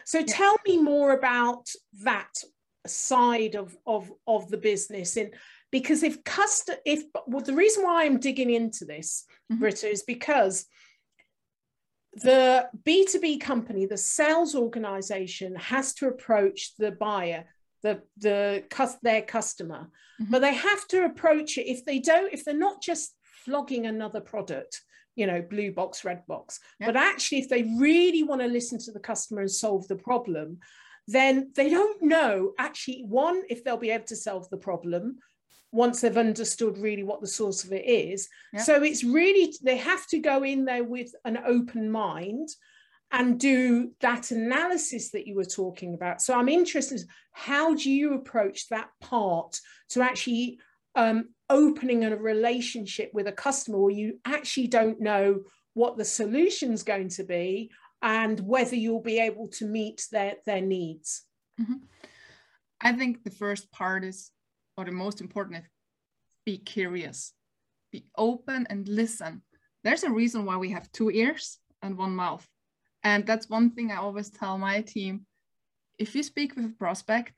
So 0.06 0.24
tell 0.24 0.56
me 0.66 0.80
more 0.80 1.12
about 1.12 1.68
that 2.02 2.32
side 2.86 3.54
of 3.54 3.76
of 3.86 4.10
of 4.26 4.48
the 4.48 4.56
business 4.56 5.18
in 5.18 5.30
because 5.70 6.02
if 6.02 6.24
custom 6.24 6.76
if 6.86 7.02
well 7.26 7.44
the 7.44 7.52
reason 7.52 7.84
why 7.84 8.04
i'm 8.04 8.18
digging 8.18 8.50
into 8.50 8.86
this 8.86 9.24
mm-hmm. 9.52 9.60
britta 9.60 9.90
is 9.90 10.02
because 10.04 10.64
the 12.14 12.66
b2b 12.86 13.40
company 13.40 13.84
the 13.84 13.96
sales 13.96 14.54
organization 14.54 15.54
has 15.56 15.92
to 15.92 16.08
approach 16.08 16.72
the 16.78 16.92
buyer 16.92 17.44
the 17.82 18.02
the 18.18 18.64
their 19.02 19.22
customer 19.22 19.88
mm-hmm. 20.20 20.30
but 20.30 20.40
they 20.40 20.54
have 20.54 20.86
to 20.88 21.04
approach 21.04 21.58
it 21.58 21.70
if 21.70 21.84
they 21.84 21.98
don't 21.98 22.32
if 22.32 22.44
they're 22.44 22.54
not 22.54 22.82
just 22.82 23.14
flogging 23.44 23.86
another 23.86 24.20
product 24.20 24.82
you 25.16 25.26
know 25.26 25.42
blue 25.42 25.72
box 25.72 26.04
red 26.04 26.26
box 26.26 26.60
yep. 26.80 26.88
but 26.88 26.96
actually 26.96 27.38
if 27.38 27.48
they 27.48 27.62
really 27.78 28.22
want 28.22 28.40
to 28.40 28.46
listen 28.46 28.78
to 28.78 28.92
the 28.92 29.00
customer 29.00 29.40
and 29.40 29.50
solve 29.50 29.86
the 29.88 29.96
problem 29.96 30.58
then 31.08 31.50
they 31.56 31.70
don't 31.70 32.02
know 32.02 32.52
actually, 32.58 33.02
one, 33.02 33.42
if 33.48 33.64
they'll 33.64 33.78
be 33.78 33.90
able 33.90 34.04
to 34.04 34.14
solve 34.14 34.48
the 34.50 34.58
problem 34.58 35.16
once 35.72 36.00
they've 36.00 36.16
understood 36.16 36.78
really 36.78 37.02
what 37.02 37.22
the 37.22 37.26
source 37.26 37.64
of 37.64 37.72
it 37.72 37.86
is. 37.86 38.28
Yep. 38.52 38.62
So 38.62 38.82
it's 38.82 39.02
really, 39.02 39.52
they 39.62 39.78
have 39.78 40.06
to 40.08 40.18
go 40.18 40.42
in 40.44 40.66
there 40.66 40.84
with 40.84 41.10
an 41.24 41.38
open 41.44 41.90
mind 41.90 42.50
and 43.10 43.40
do 43.40 43.92
that 44.00 44.30
analysis 44.30 45.10
that 45.12 45.26
you 45.26 45.34
were 45.34 45.44
talking 45.44 45.94
about. 45.94 46.20
So 46.20 46.34
I'm 46.34 46.48
interested, 46.48 47.00
how 47.32 47.74
do 47.74 47.90
you 47.90 48.14
approach 48.14 48.68
that 48.68 48.88
part 49.00 49.58
to 49.90 50.02
actually 50.02 50.58
um, 50.94 51.30
opening 51.48 52.04
a 52.04 52.16
relationship 52.16 53.10
with 53.14 53.26
a 53.26 53.32
customer 53.32 53.78
where 53.78 53.92
you 53.92 54.18
actually 54.24 54.66
don't 54.66 55.00
know 55.00 55.40
what 55.74 55.96
the 55.96 56.04
solution's 56.04 56.82
going 56.82 57.08
to 57.10 57.24
be 57.24 57.70
and 58.02 58.40
whether 58.40 58.76
you'll 58.76 59.00
be 59.00 59.20
able 59.20 59.48
to 59.48 59.66
meet 59.66 60.06
their, 60.12 60.34
their 60.44 60.60
needs? 60.60 61.22
Mm-hmm. 61.60 61.74
I 62.80 62.92
think 62.92 63.24
the 63.24 63.30
first 63.30 63.72
part 63.72 64.04
is, 64.04 64.30
or 64.76 64.84
the 64.84 64.92
most 64.92 65.20
important 65.20 65.64
is 65.64 65.70
be 66.44 66.58
curious, 66.58 67.32
be 67.90 68.06
open 68.16 68.66
and 68.70 68.86
listen. 68.88 69.42
There's 69.82 70.04
a 70.04 70.10
reason 70.10 70.44
why 70.44 70.56
we 70.56 70.70
have 70.70 70.90
two 70.92 71.10
ears 71.10 71.58
and 71.82 71.96
one 71.96 72.14
mouth. 72.14 72.46
And 73.08 73.24
that's 73.24 73.48
one 73.48 73.70
thing 73.70 73.90
I 73.90 73.96
always 73.96 74.28
tell 74.28 74.58
my 74.58 74.82
team. 74.82 75.24
If 75.98 76.14
you 76.14 76.22
speak 76.22 76.54
with 76.54 76.66
a 76.66 76.78
prospect, 76.84 77.32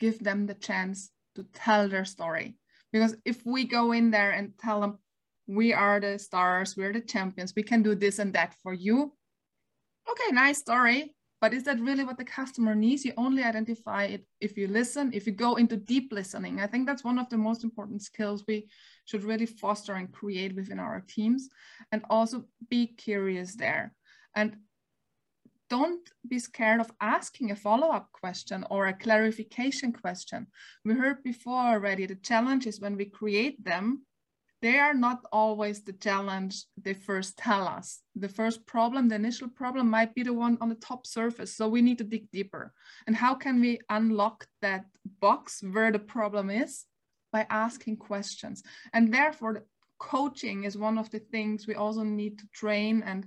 give 0.00 0.18
them 0.18 0.46
the 0.46 0.54
chance 0.54 1.10
to 1.36 1.44
tell 1.54 1.88
their 1.88 2.04
story. 2.04 2.56
Because 2.92 3.14
if 3.24 3.46
we 3.46 3.62
go 3.66 3.92
in 3.92 4.10
there 4.10 4.32
and 4.32 4.52
tell 4.58 4.80
them, 4.80 4.98
we 5.46 5.72
are 5.72 6.00
the 6.00 6.18
stars, 6.18 6.76
we're 6.76 6.92
the 6.92 7.00
champions, 7.00 7.54
we 7.54 7.62
can 7.62 7.84
do 7.84 7.94
this 7.94 8.18
and 8.18 8.32
that 8.34 8.56
for 8.64 8.74
you, 8.74 9.12
okay, 10.10 10.32
nice 10.32 10.58
story, 10.58 11.14
but 11.40 11.54
is 11.54 11.62
that 11.64 11.78
really 11.78 12.02
what 12.02 12.18
the 12.18 12.24
customer 12.24 12.74
needs? 12.74 13.04
You 13.04 13.12
only 13.16 13.44
identify 13.44 14.04
it 14.06 14.26
if 14.40 14.58
you 14.58 14.66
listen, 14.66 15.12
if 15.14 15.24
you 15.24 15.32
go 15.32 15.54
into 15.54 15.76
deep 15.76 16.12
listening. 16.12 16.60
I 16.60 16.66
think 16.66 16.86
that's 16.86 17.04
one 17.04 17.18
of 17.20 17.28
the 17.28 17.38
most 17.38 17.62
important 17.62 18.02
skills 18.02 18.44
we 18.48 18.68
should 19.04 19.22
really 19.22 19.46
foster 19.46 19.94
and 19.94 20.10
create 20.10 20.56
within 20.56 20.80
our 20.80 21.00
teams 21.06 21.48
and 21.92 22.02
also 22.10 22.44
be 22.68 22.88
curious 22.88 23.54
there. 23.54 23.94
And 24.34 24.56
don't 25.70 26.10
be 26.28 26.38
scared 26.38 26.80
of 26.80 26.90
asking 27.00 27.52
a 27.52 27.56
follow-up 27.56 28.10
question 28.12 28.66
or 28.68 28.88
a 28.88 28.92
clarification 28.92 29.92
question. 29.92 30.48
We 30.84 30.94
heard 30.94 31.22
before 31.22 31.60
already, 31.60 32.06
the 32.06 32.16
challenge 32.16 32.66
is 32.66 32.80
when 32.80 32.96
we 32.96 33.06
create 33.06 33.64
them, 33.64 34.04
they 34.62 34.78
are 34.78 34.92
not 34.92 35.24
always 35.32 35.82
the 35.82 35.94
challenge 35.94 36.64
they 36.76 36.92
first 36.92 37.38
tell 37.38 37.66
us. 37.66 38.00
The 38.14 38.28
first 38.28 38.66
problem, 38.66 39.08
the 39.08 39.14
initial 39.14 39.48
problem 39.48 39.88
might 39.88 40.14
be 40.14 40.22
the 40.22 40.34
one 40.34 40.58
on 40.60 40.68
the 40.68 40.74
top 40.74 41.06
surface. 41.06 41.56
So 41.56 41.66
we 41.68 41.80
need 41.80 41.96
to 41.98 42.04
dig 42.04 42.30
deeper. 42.30 42.74
And 43.06 43.16
how 43.16 43.34
can 43.34 43.60
we 43.60 43.78
unlock 43.88 44.46
that 44.60 44.84
box 45.20 45.62
where 45.62 45.90
the 45.90 45.98
problem 45.98 46.50
is? 46.50 46.84
By 47.32 47.46
asking 47.48 47.96
questions. 47.96 48.62
And 48.92 49.14
therefore, 49.14 49.64
coaching 49.98 50.64
is 50.64 50.76
one 50.76 50.98
of 50.98 51.10
the 51.10 51.20
things 51.20 51.66
we 51.66 51.74
also 51.74 52.02
need 52.02 52.38
to 52.40 52.46
train 52.52 53.02
and 53.06 53.26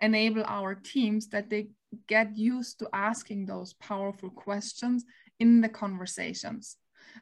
enable 0.00 0.44
our 0.46 0.76
teams 0.76 1.28
that 1.28 1.50
they 1.50 1.70
get 2.06 2.36
used 2.36 2.78
to 2.78 2.88
asking 2.92 3.46
those 3.46 3.74
powerful 3.74 4.30
questions 4.30 5.04
in 5.40 5.60
the 5.60 5.68
conversations. 5.68 6.76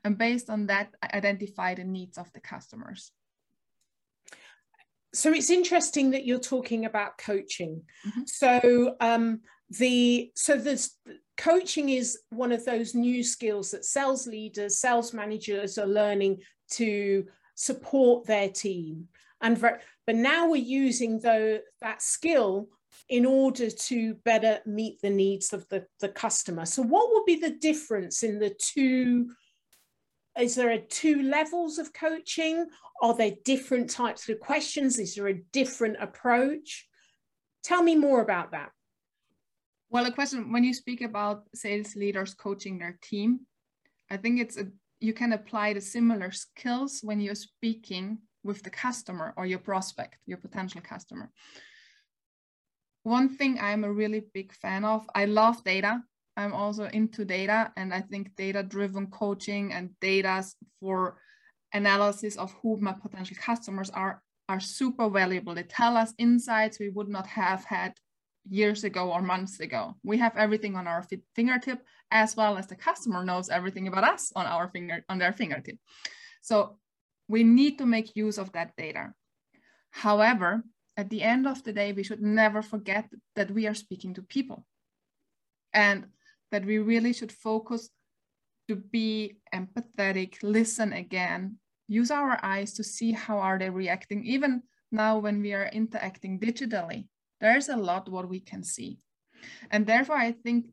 And 0.05 0.19
based 0.19 0.51
on 0.51 0.67
that, 0.67 0.91
identify 1.03 1.75
the 1.75 1.85
needs 1.85 2.19
of 2.19 2.33
the 2.33 2.41
customers 2.41 3.13
so 5.17 5.33
it's 5.33 5.49
interesting 5.49 6.11
that 6.11 6.27
you're 6.27 6.39
talking 6.39 6.85
about 6.85 7.17
coaching. 7.17 7.83
Mm-hmm. 8.07 8.23
So 8.27 8.97
um, 9.01 9.41
the 9.71 10.31
so 10.35 10.57
this 10.57 10.95
coaching 11.39 11.89
is 11.89 12.19
one 12.29 12.53
of 12.53 12.65
those 12.67 12.95
new 12.95 13.23
skills 13.23 13.71
that 13.71 13.87
sales 13.87 14.27
leaders, 14.27 14.79
sales 14.79 15.15
managers 15.15 15.79
are 15.79 15.87
learning 15.87 16.43
to 16.73 17.25
support 17.55 18.27
their 18.27 18.51
team. 18.51 19.09
And 19.41 19.59
but 19.61 20.17
now 20.17 20.51
we're 20.51 20.57
using 20.57 21.21
though 21.21 21.61
that 21.81 22.03
skill 22.03 22.69
in 23.09 23.27
order 23.27 23.71
to 23.71 24.15
better 24.25 24.61
meet 24.67 25.01
the 25.01 25.11
needs 25.11 25.53
of 25.53 25.69
the, 25.69 25.87
the 26.01 26.09
customer. 26.09 26.65
So 26.67 26.83
what 26.83 27.11
would 27.13 27.25
be 27.25 27.37
the 27.37 27.51
difference 27.51 28.23
in 28.23 28.39
the 28.39 28.55
two 28.59 29.31
is 30.39 30.55
there 30.55 30.69
a 30.69 30.79
two 30.79 31.23
levels 31.23 31.79
of 31.79 31.95
coaching? 31.95 32.67
Are 33.01 33.15
there 33.15 33.33
different 33.47 33.89
types 33.89 34.29
of 34.29 34.39
questions? 34.39 34.99
Is 34.99 35.15
there 35.15 35.29
a 35.29 35.43
different 35.51 35.97
approach? 35.99 36.87
Tell 37.65 37.83
me 37.83 37.97
more 37.97 38.21
about 38.21 38.51
that. 38.51 38.71
Well 39.89 40.05
a 40.05 40.13
question 40.13 40.53
when 40.53 40.63
you 40.63 40.75
speak 40.75 41.01
about 41.01 41.45
sales 41.55 41.97
leaders 41.97 42.35
coaching 42.35 42.79
their 42.79 42.99
team 43.03 43.41
i 44.11 44.17
think 44.17 44.41
it's 44.41 44.57
a 44.57 44.67
you 45.01 45.13
can 45.13 45.33
apply 45.33 45.73
the 45.73 45.81
similar 45.81 46.31
skills 46.31 47.01
when 47.03 47.21
you're 47.21 47.35
speaking 47.35 48.19
with 48.43 48.63
the 48.63 48.71
customer 48.71 49.35
or 49.37 49.47
your 49.47 49.59
prospect 49.59 50.17
your 50.27 50.39
potential 50.39 50.81
customer 50.81 51.31
one 53.07 53.29
thing 53.39 53.59
i'm 53.61 53.85
a 53.85 53.93
really 53.93 54.23
big 54.35 54.53
fan 54.53 54.85
of 54.85 55.09
i 55.15 55.25
love 55.25 55.63
data 55.65 56.03
I'm 56.37 56.53
also 56.53 56.85
into 56.85 57.25
data 57.25 57.73
and 57.77 57.95
I 57.95 58.03
think 58.03 58.37
data 58.37 58.63
driven 58.63 59.07
coaching 59.07 59.73
and 59.73 59.99
data 60.01 60.45
for 60.81 61.17
analysis 61.73 62.37
of 62.37 62.53
who 62.61 62.79
my 62.79 62.93
potential 62.93 63.37
customers 63.41 63.91
are 63.91 64.23
are 64.49 64.61
super 64.61 65.09
valuable. 65.09 65.55
They 65.55 65.65
tell 65.65 65.97
us 65.97 66.15
insights 66.19 66.79
we 66.79 66.91
would 66.91 67.09
not 67.09 67.27
have 67.27 67.65
had 67.65 67.95
years 68.49 68.85
ago 68.85 69.13
or 69.13 69.21
months 69.21 69.59
ago. 69.59 69.97
We 70.05 70.19
have 70.19 70.37
everything 70.37 70.77
on 70.77 70.87
our 70.87 71.05
fingertip 71.35 71.83
as 72.13 72.37
well 72.37 72.57
as 72.57 72.69
the 72.69 72.77
customer 72.77 73.25
knows 73.25 73.49
everything 73.49 73.89
about 73.89 74.05
us 74.05 74.33
on 74.37 74.47
our 74.47 74.69
finger 74.69 75.05
on 75.09 75.19
their 75.19 75.33
fingertip. 75.33 75.79
So 76.43 76.79
we 77.29 77.43
need 77.43 77.79
to 77.79 77.87
make 77.87 78.15
use 78.15 78.39
of 78.39 78.53
that 78.53 78.77
data. 78.77 79.15
However, 79.91 80.63
at 80.97 81.11
the 81.11 81.23
end 81.23 81.47
of 81.47 81.63
the 81.63 81.73
day, 81.73 81.93
we 81.93 82.03
should 82.03 82.23
never 82.23 82.63
forget 82.63 83.09
that 83.35 83.51
we 83.51 83.67
are 83.67 83.75
speaking 83.75 84.15
to 84.15 84.23
people. 84.23 84.65
And 85.73 86.07
that 86.53 86.65
we 86.65 86.79
really 86.79 87.13
should 87.13 87.33
focus 87.33 87.91
to 88.69 88.77
be 88.77 89.37
empathetic, 89.55 90.37
listen 90.43 90.93
again, 90.93 91.59
use 91.89 92.11
our 92.11 92.39
eyes 92.43 92.73
to 92.75 92.85
see 92.85 93.13
how 93.13 93.39
are 93.39 93.59
they 93.59 93.71
reacting. 93.71 94.25
Even 94.25 94.63
now 94.91 95.19
when 95.19 95.43
we 95.43 95.53
are 95.53 95.69
interacting 95.73 96.41
digitally, 96.41 97.07
there's 97.41 97.69
a 97.69 97.77
lot 97.77 98.09
what 98.09 98.29
we 98.29 98.41
can 98.41 98.63
see. 98.63 98.99
And 99.71 99.87
therefore, 99.87 100.17
I 100.17 100.33
think 100.33 100.67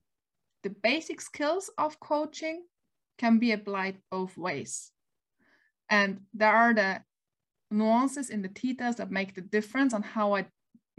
the 0.64 0.70
basic 0.70 1.22
skills 1.22 1.70
of 1.78 2.00
coaching 2.00 2.64
can 3.18 3.38
be 3.38 3.52
applied 3.52 3.98
both 4.10 4.38
ways. 4.38 4.92
And 5.90 6.22
there 6.34 6.56
are 6.56 6.74
the 6.74 7.02
nuances 7.74 8.30
in 8.30 8.42
the 8.42 8.48
details 8.50 8.96
that 8.98 9.12
make 9.12 9.36
the 9.36 9.42
difference 9.42 9.94
on 9.94 10.02
how 10.02 10.36
I 10.36 10.46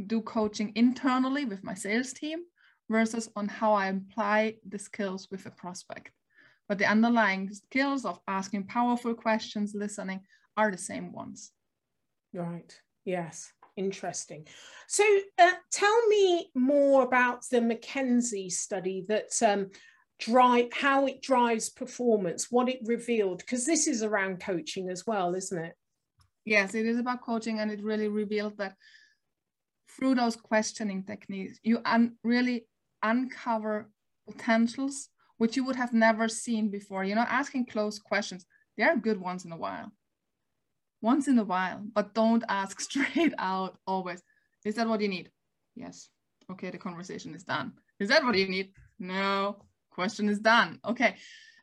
do 0.07 0.21
coaching 0.21 0.73
internally 0.75 1.45
with 1.45 1.65
my 1.65 1.75
sales 1.75 2.13
team 2.13 2.41
versus 2.91 3.31
on 3.37 3.49
how 3.49 3.73
I 3.73 3.87
apply 3.87 4.57
the 4.69 4.79
skills 4.79 5.29
with 5.31 5.47
a 5.47 5.51
prospect. 5.51 6.11
But 6.69 6.79
the 6.79 6.87
underlying 6.87 7.53
skills 7.53 8.05
of 8.05 8.21
asking 8.27 8.65
powerful 8.65 9.15
questions, 9.15 9.75
listening, 9.75 10.21
are 10.57 10.71
the 10.71 10.79
same 10.79 11.13
ones. 11.13 11.53
Right. 12.33 12.79
Yes. 13.05 13.53
Interesting. 13.77 14.47
So, 14.87 15.05
uh, 15.39 15.53
tell 15.73 16.07
me 16.07 16.51
more 16.55 17.03
about 17.03 17.45
the 17.51 17.59
McKinsey 17.59 18.51
study 18.51 19.05
that 19.09 19.31
um, 19.45 19.71
drive 20.21 20.73
how 20.73 21.07
it 21.07 21.21
drives 21.21 21.69
performance 21.71 22.51
what 22.51 22.69
it 22.69 22.79
revealed 22.85 23.39
because 23.39 23.67
this 23.67 23.87
is 23.87 24.03
around 24.03 24.41
coaching 24.41 24.89
as 24.89 25.05
well 25.07 25.35
isn't 25.35 25.59
it 25.59 25.75
yes 26.45 26.75
it 26.75 26.87
is 26.87 26.99
about 26.99 27.23
coaching 27.23 27.61
and 27.61 27.71
it 27.71 27.83
really 27.83 28.09
revealed 28.09 28.57
that 28.59 28.75
through 29.89 30.15
those 30.15 30.37
questioning 30.37 31.03
techniques 31.03 31.59
you 31.63 31.81
un- 31.85 32.17
really 32.25 32.67
uncover 33.03 33.91
potentials 34.27 35.09
which 35.37 35.57
you 35.57 35.65
would 35.65 35.77
have 35.77 35.93
never 35.93 36.29
seen 36.29 36.71
before. 36.71 37.05
You 37.05 37.15
know 37.15 37.27
asking 37.29 37.67
closed 37.67 38.03
questions. 38.03 38.47
They 38.77 38.85
are 38.85 38.97
good 38.97 39.21
once 39.21 39.45
in 39.45 39.53
a 39.53 39.57
while 39.57 39.93
once 41.01 41.29
in 41.29 41.39
a 41.39 41.45
while 41.45 41.83
but 41.95 42.15
don't 42.15 42.45
ask 42.49 42.81
straight 42.89 43.35
out 43.39 43.77
always. 43.87 44.23
Is 44.65 44.75
that 44.77 44.89
what 44.89 45.01
you 45.01 45.09
need? 45.09 45.31
Yes. 45.77 46.09
Okay 46.51 46.71
the 46.71 46.79
conversation 46.79 47.35
is 47.35 47.45
done. 47.45 47.73
Is 48.01 48.09
that 48.09 48.25
what 48.25 48.37
you 48.37 48.49
need? 48.49 48.73
No. 48.99 49.57
Question 49.91 50.29
is 50.29 50.41
done. 50.41 50.81
Okay. 50.85 51.17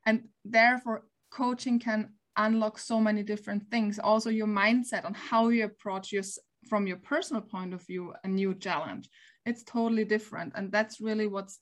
And 0.06 0.30
therefore 0.46 1.04
coaching 1.32 1.80
can 1.80 2.14
unlock 2.38 2.80
so 2.80 3.00
many 3.00 3.24
different 3.24 3.70
things. 3.70 4.00
Also 4.00 4.30
your 4.30 4.48
mindset 4.48 5.06
on 5.06 5.14
how 5.14 5.50
you 5.50 5.66
approach 5.66 6.12
your 6.12 6.24
from 6.70 6.86
your 6.88 6.98
personal 6.98 7.42
point 7.42 7.74
of 7.74 7.86
view 7.86 8.14
a 8.24 8.28
new 8.28 8.54
challenge. 8.54 9.10
It's 9.46 9.64
totally 9.64 10.06
different 10.06 10.54
and 10.56 10.72
that's 10.72 11.02
really 11.02 11.28
what's 11.28 11.60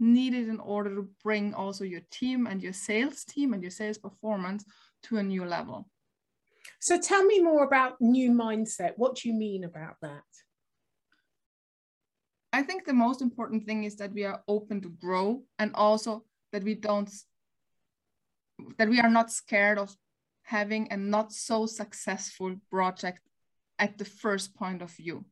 needed 0.00 0.48
in 0.48 0.60
order 0.60 0.94
to 0.94 1.08
bring 1.22 1.54
also 1.54 1.84
your 1.84 2.02
team 2.10 2.46
and 2.46 2.62
your 2.62 2.72
sales 2.72 3.24
team 3.24 3.52
and 3.52 3.62
your 3.62 3.70
sales 3.70 3.98
performance 3.98 4.64
to 5.04 5.18
a 5.18 5.22
new 5.22 5.44
level. 5.44 5.88
So 6.80 6.98
tell 6.98 7.24
me 7.24 7.40
more 7.40 7.64
about 7.64 8.00
new 8.00 8.30
mindset. 8.30 8.92
What 8.96 9.16
do 9.16 9.28
you 9.28 9.34
mean 9.34 9.64
about 9.64 9.96
that? 10.02 10.22
I 12.52 12.62
think 12.62 12.84
the 12.84 12.94
most 12.94 13.20
important 13.20 13.66
thing 13.66 13.84
is 13.84 13.96
that 13.96 14.12
we 14.12 14.24
are 14.24 14.42
open 14.48 14.80
to 14.82 14.88
grow 14.88 15.42
and 15.58 15.72
also 15.74 16.24
that 16.52 16.64
we 16.64 16.74
don't 16.74 17.10
that 18.78 18.88
we 18.88 19.00
are 19.00 19.10
not 19.10 19.30
scared 19.30 19.78
of 19.78 19.94
having 20.48 20.88
a 20.90 20.96
not 20.96 21.30
so 21.30 21.66
successful 21.66 22.56
project 22.70 23.20
at 23.78 23.98
the 23.98 24.04
first 24.04 24.56
point 24.56 24.80
of 24.80 24.90
view. 24.92 25.22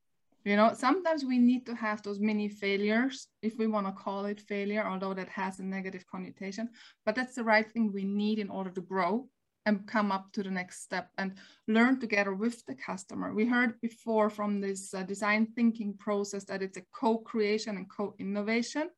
You 0.45 0.57
know, 0.57 0.75
sometimes 0.75 1.25
we 1.25 1.39
need 1.39 1.65
to 1.67 1.75
have 1.75 2.03
those 2.03 2.21
mini 2.21 2.51
failures, 2.51 3.27
if 3.41 3.57
we 3.59 3.67
want 3.67 3.87
to 3.87 3.93
call 3.93 4.27
it 4.27 4.43
failure, 4.43 4.87
although 4.87 5.15
that 5.15 5.31
has 5.31 5.59
a 5.59 5.65
negative 5.65 6.05
connotation, 6.07 6.69
but 7.07 7.15
that's 7.15 7.35
the 7.35 7.45
right 7.45 7.69
thing 7.73 7.93
we 7.93 8.05
need 8.05 8.39
in 8.39 8.51
order 8.51 8.71
to 8.71 8.83
grow 8.83 9.27
and 9.65 9.87
come 9.87 10.13
up 10.13 10.31
to 10.33 10.43
the 10.43 10.51
next 10.51 10.83
step 10.83 11.09
and 11.17 11.33
learn 11.67 11.99
together 11.99 12.35
with 12.35 12.63
the 12.67 12.75
customer. 12.75 13.35
We 13.35 13.47
heard 13.47 13.81
before 13.81 14.29
from 14.29 14.61
this 14.61 14.93
uh, 14.93 15.03
design 15.03 15.47
thinking 15.57 15.95
process 15.99 16.45
that 16.45 16.63
it's 16.63 16.77
a 16.77 16.85
co-creation 16.93 17.79
and 17.79 17.89
co-innovation 17.89 18.91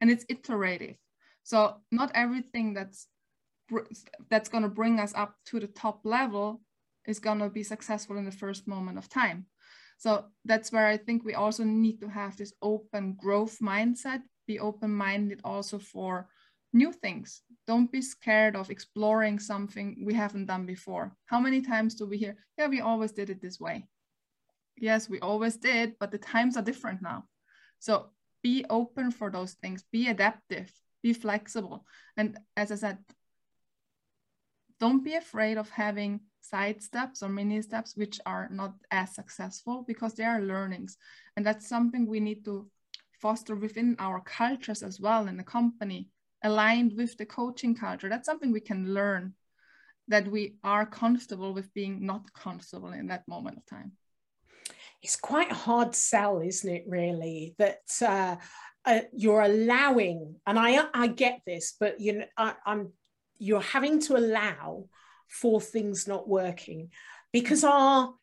and 0.00 0.10
it's 0.10 0.24
iterative. 0.30 0.96
So 1.42 1.76
not 1.92 2.10
everything 2.14 2.72
that's 2.72 3.06
that's 4.30 4.48
going 4.48 4.62
to 4.62 4.68
bring 4.68 5.00
us 5.00 5.12
up 5.14 5.34
to 5.46 5.60
the 5.60 5.66
top 5.68 6.00
level 6.04 6.60
is 7.06 7.18
going 7.18 7.38
to 7.38 7.48
be 7.48 7.62
successful 7.62 8.16
in 8.16 8.24
the 8.24 8.30
first 8.30 8.66
moment 8.66 8.98
of 8.98 9.08
time. 9.08 9.46
So 9.98 10.26
that's 10.44 10.70
where 10.70 10.86
I 10.86 10.96
think 10.96 11.24
we 11.24 11.34
also 11.34 11.64
need 11.64 12.00
to 12.00 12.08
have 12.08 12.36
this 12.36 12.52
open 12.62 13.16
growth 13.18 13.58
mindset, 13.60 14.22
be 14.46 14.60
open-minded 14.60 15.40
also 15.42 15.78
for 15.78 16.28
new 16.72 16.92
things. 16.92 17.42
Don't 17.66 17.90
be 17.90 18.00
scared 18.00 18.54
of 18.54 18.70
exploring 18.70 19.38
something 19.38 20.04
we 20.04 20.14
haven't 20.14 20.46
done 20.46 20.66
before. 20.66 21.16
How 21.26 21.40
many 21.40 21.62
times 21.62 21.94
do 21.94 22.06
we 22.06 22.18
hear, 22.18 22.36
yeah, 22.56 22.68
we 22.68 22.80
always 22.80 23.12
did 23.12 23.30
it 23.30 23.42
this 23.42 23.58
way? 23.58 23.86
Yes, 24.76 25.08
we 25.08 25.18
always 25.18 25.56
did, 25.56 25.94
but 25.98 26.12
the 26.12 26.18
times 26.18 26.56
are 26.56 26.62
different 26.62 27.02
now. 27.02 27.24
So 27.80 28.10
be 28.42 28.64
open 28.70 29.10
for 29.10 29.30
those 29.30 29.54
things, 29.54 29.82
be 29.90 30.08
adaptive, 30.08 30.70
be 31.02 31.12
flexible. 31.12 31.84
And 32.16 32.38
as 32.56 32.70
I 32.70 32.76
said, 32.76 32.98
don't 34.80 35.04
be 35.04 35.14
afraid 35.14 35.58
of 35.58 35.68
having 35.70 36.20
side 36.40 36.82
steps 36.82 37.22
or 37.22 37.28
mini 37.28 37.60
steps 37.62 37.96
which 37.96 38.20
are 38.24 38.48
not 38.50 38.74
as 38.90 39.14
successful 39.14 39.84
because 39.86 40.14
they 40.14 40.24
are 40.24 40.40
learnings. 40.40 40.96
And 41.36 41.44
that's 41.44 41.68
something 41.68 42.06
we 42.06 42.20
need 42.20 42.44
to 42.44 42.68
foster 43.12 43.56
within 43.56 43.96
our 43.98 44.20
cultures 44.20 44.82
as 44.82 45.00
well 45.00 45.26
in 45.26 45.36
the 45.36 45.42
company 45.42 46.08
aligned 46.44 46.92
with 46.96 47.16
the 47.16 47.26
coaching 47.26 47.74
culture. 47.74 48.08
That's 48.08 48.26
something 48.26 48.52
we 48.52 48.60
can 48.60 48.94
learn 48.94 49.34
that 50.06 50.30
we 50.30 50.56
are 50.64 50.86
comfortable 50.86 51.52
with 51.52 51.74
being 51.74 52.06
not 52.06 52.32
comfortable 52.32 52.92
in 52.92 53.08
that 53.08 53.28
moment 53.28 53.58
of 53.58 53.66
time. 53.66 53.92
It's 55.02 55.16
quite 55.16 55.50
a 55.50 55.54
hard 55.54 55.94
sell, 55.94 56.40
isn't 56.40 56.70
it, 56.70 56.84
really? 56.88 57.54
That 57.58 57.82
uh, 58.02 58.36
uh, 58.84 59.00
you're 59.12 59.42
allowing, 59.42 60.36
and 60.46 60.58
I, 60.58 60.86
I 60.94 61.08
get 61.08 61.42
this, 61.46 61.74
but 61.78 62.00
you 62.00 62.18
know, 62.18 62.24
I, 62.36 62.54
I'm 62.64 62.92
you're 63.38 63.60
having 63.60 64.00
to 64.00 64.16
allow 64.16 64.84
for 65.28 65.60
things 65.60 66.08
not 66.08 66.28
working 66.28 66.90
because 67.32 67.64
our 67.64 68.14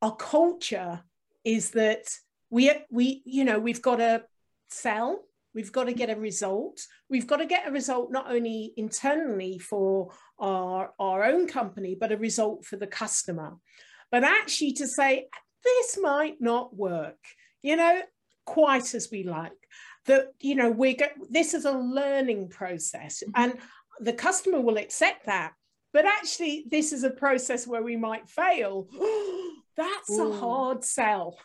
our 0.00 0.16
culture 0.16 1.02
is 1.44 1.70
that 1.70 2.08
we 2.50 2.70
we 2.90 3.22
you 3.24 3.44
know 3.44 3.58
we've 3.58 3.82
got 3.82 3.96
to 3.96 4.22
sell 4.68 5.24
We've 5.54 5.72
got 5.72 5.84
to 5.84 5.92
get 5.92 6.10
a 6.10 6.16
result. 6.16 6.80
We've 7.08 7.26
got 7.26 7.36
to 7.36 7.46
get 7.46 7.68
a 7.68 7.70
result 7.70 8.10
not 8.10 8.30
only 8.30 8.74
internally 8.76 9.58
for 9.58 10.10
our, 10.38 10.92
our 10.98 11.24
own 11.24 11.46
company, 11.46 11.96
but 11.98 12.12
a 12.12 12.16
result 12.16 12.66
for 12.66 12.76
the 12.76 12.88
customer. 12.88 13.56
But 14.10 14.24
actually, 14.24 14.72
to 14.74 14.88
say, 14.88 15.28
this 15.62 15.98
might 16.00 16.40
not 16.40 16.76
work, 16.76 17.18
you 17.62 17.76
know, 17.76 18.02
quite 18.44 18.94
as 18.94 19.08
we 19.10 19.22
like. 19.22 19.52
That, 20.06 20.34
you 20.40 20.54
know, 20.54 20.70
we're 20.70 20.96
go- 20.96 21.26
this 21.30 21.54
is 21.54 21.64
a 21.64 21.72
learning 21.72 22.48
process 22.48 23.22
mm-hmm. 23.22 23.42
and 23.42 23.58
the 24.00 24.12
customer 24.12 24.60
will 24.60 24.76
accept 24.76 25.26
that. 25.26 25.52
But 25.92 26.04
actually, 26.06 26.64
this 26.70 26.92
is 26.92 27.04
a 27.04 27.10
process 27.10 27.66
where 27.66 27.82
we 27.82 27.96
might 27.96 28.28
fail. 28.28 28.88
That's 29.76 30.10
Ooh. 30.10 30.32
a 30.32 30.36
hard 30.36 30.84
sell. 30.84 31.38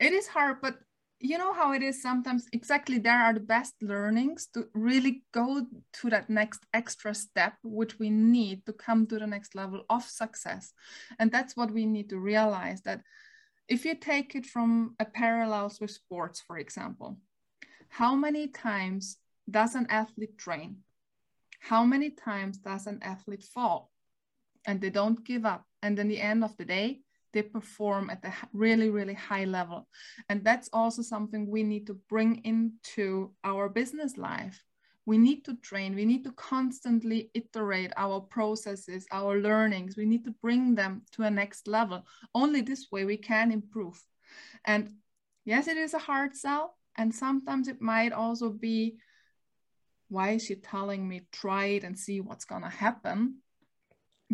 It 0.00 0.12
is 0.12 0.26
hard, 0.26 0.58
but 0.60 0.78
you 1.24 1.38
know 1.38 1.54
how 1.54 1.72
it 1.72 1.82
is 1.82 2.02
sometimes 2.02 2.46
exactly 2.52 2.98
there 2.98 3.18
are 3.18 3.32
the 3.32 3.40
best 3.40 3.74
learnings 3.80 4.46
to 4.52 4.68
really 4.74 5.22
go 5.32 5.66
to 5.92 6.10
that 6.10 6.28
next 6.28 6.66
extra 6.74 7.14
step 7.14 7.54
which 7.62 7.98
we 7.98 8.10
need 8.10 8.66
to 8.66 8.74
come 8.74 9.06
to 9.06 9.18
the 9.18 9.26
next 9.26 9.54
level 9.54 9.84
of 9.88 10.02
success 10.04 10.74
and 11.18 11.32
that's 11.32 11.56
what 11.56 11.70
we 11.70 11.86
need 11.86 12.10
to 12.10 12.18
realize 12.18 12.82
that 12.82 13.00
if 13.68 13.86
you 13.86 13.94
take 13.94 14.34
it 14.34 14.44
from 14.44 14.94
a 15.00 15.04
parallels 15.06 15.80
with 15.80 15.90
sports 15.90 16.42
for 16.46 16.58
example 16.58 17.16
how 17.88 18.14
many 18.14 18.46
times 18.48 19.16
does 19.50 19.74
an 19.74 19.86
athlete 19.88 20.36
train 20.36 20.76
how 21.64 21.84
many 21.84 22.10
times 22.10 22.58
does 22.58 22.86
an 22.86 22.98
athlete 23.02 23.42
fall 23.42 23.90
and 24.66 24.80
they 24.80 24.90
don't 24.90 25.24
give 25.24 25.44
up 25.46 25.64
and 25.82 25.98
in 25.98 26.08
the 26.08 26.20
end 26.20 26.44
of 26.44 26.54
the 26.58 26.64
day 26.64 27.00
they 27.32 27.42
perform 27.42 28.10
at 28.10 28.24
a 28.24 28.32
really, 28.52 28.90
really 28.90 29.14
high 29.14 29.44
level. 29.44 29.88
And 30.28 30.44
that's 30.44 30.70
also 30.72 31.02
something 31.02 31.50
we 31.50 31.62
need 31.64 31.86
to 31.88 31.94
bring 32.08 32.36
into 32.44 33.32
our 33.42 33.68
business 33.68 34.16
life. 34.16 34.62
We 35.04 35.18
need 35.18 35.44
to 35.46 35.56
train, 35.56 35.94
we 35.94 36.04
need 36.04 36.24
to 36.24 36.32
constantly 36.32 37.30
iterate 37.34 37.92
our 37.96 38.20
processes, 38.20 39.06
our 39.10 39.38
learnings. 39.38 39.96
We 39.96 40.06
need 40.06 40.24
to 40.24 40.34
bring 40.40 40.74
them 40.74 41.02
to 41.12 41.24
a 41.24 41.30
next 41.30 41.66
level. 41.66 42.04
Only 42.34 42.60
this 42.60 42.86
way 42.92 43.04
we 43.04 43.16
can 43.16 43.50
improve. 43.50 44.00
And 44.64 44.94
yes, 45.44 45.66
it 45.66 45.76
is 45.76 45.92
a 45.92 45.98
hard 45.98 46.36
sell. 46.36 46.76
And 46.96 47.12
sometimes 47.12 47.68
it 47.68 47.82
might 47.82 48.12
also 48.12 48.48
be, 48.48 48.96
why 50.14 50.30
is 50.30 50.44
she 50.44 50.54
telling 50.54 51.06
me 51.06 51.22
try 51.32 51.66
it 51.76 51.84
and 51.84 51.98
see 51.98 52.20
what's 52.20 52.44
going 52.44 52.62
to 52.62 52.68
happen? 52.68 53.42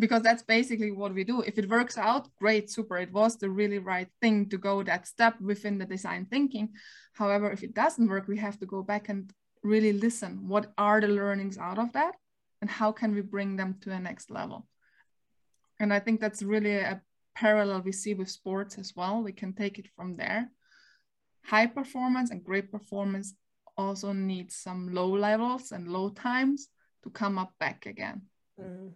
because 0.01 0.23
that's 0.23 0.41
basically 0.41 0.91
what 0.91 1.13
we 1.13 1.23
do. 1.23 1.41
If 1.41 1.57
it 1.57 1.69
works 1.69 1.97
out, 1.97 2.27
great, 2.39 2.69
super. 2.69 2.97
It 2.97 3.11
was 3.11 3.37
the 3.37 3.49
really 3.49 3.77
right 3.77 4.07
thing 4.21 4.49
to 4.49 4.57
go 4.57 4.83
that 4.83 5.07
step 5.07 5.39
within 5.39 5.77
the 5.77 5.85
design 5.85 6.25
thinking. 6.25 6.69
However, 7.13 7.51
if 7.51 7.63
it 7.63 7.75
doesn't 7.75 8.09
work, 8.09 8.27
we 8.27 8.37
have 8.37 8.57
to 8.59 8.65
go 8.65 8.81
back 8.81 9.09
and 9.09 9.31
really 9.63 9.93
listen. 9.93 10.47
What 10.47 10.73
are 10.77 11.01
the 11.01 11.07
learnings 11.07 11.57
out 11.57 11.77
of 11.77 11.93
that? 11.93 12.15
And 12.61 12.69
how 12.69 12.91
can 12.91 13.13
we 13.13 13.21
bring 13.21 13.57
them 13.57 13.77
to 13.81 13.91
a 13.91 13.99
next 13.99 14.31
level? 14.31 14.67
And 15.79 15.93
I 15.93 15.99
think 15.99 16.19
that's 16.19 16.41
really 16.41 16.77
a 16.77 17.01
parallel 17.35 17.81
we 17.81 17.91
see 17.91 18.13
with 18.13 18.29
sports 18.29 18.77
as 18.77 18.93
well. 18.95 19.21
We 19.21 19.33
can 19.33 19.53
take 19.53 19.77
it 19.77 19.87
from 19.95 20.15
there. 20.15 20.49
High 21.45 21.67
performance 21.67 22.31
and 22.31 22.43
great 22.43 22.71
performance 22.71 23.35
also 23.87 24.13
needs 24.13 24.55
some 24.55 24.93
low 24.93 25.09
levels 25.09 25.71
and 25.71 25.87
low 25.87 26.09
times 26.09 26.69
to 27.03 27.09
come 27.09 27.37
up 27.37 27.53
back 27.59 27.85
again. 27.85 28.21
Mm. 28.59 28.91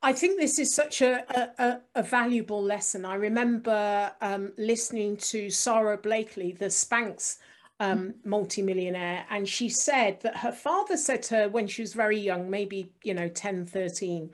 I 0.00 0.12
think 0.12 0.38
this 0.38 0.58
is 0.58 0.74
such 0.74 1.02
a, 1.02 1.24
a, 1.58 1.80
a 1.96 2.02
valuable 2.02 2.62
lesson. 2.62 3.04
I 3.04 3.14
remember 3.14 4.12
um, 4.20 4.52
listening 4.56 5.16
to 5.16 5.50
Sara 5.50 5.98
Blakely, 5.98 6.52
the 6.52 6.66
Spanx 6.66 7.38
um, 7.80 8.14
multimillionaire, 8.24 9.24
and 9.30 9.48
she 9.48 9.68
said 9.68 10.20
that 10.20 10.36
her 10.36 10.52
father 10.52 10.96
said 10.96 11.22
to 11.24 11.36
her 11.36 11.48
when 11.48 11.66
she 11.66 11.82
was 11.82 11.94
very 11.94 12.18
young, 12.18 12.48
maybe, 12.48 12.92
you 13.02 13.12
know, 13.12 13.28
10, 13.28 13.66
13, 13.66 14.30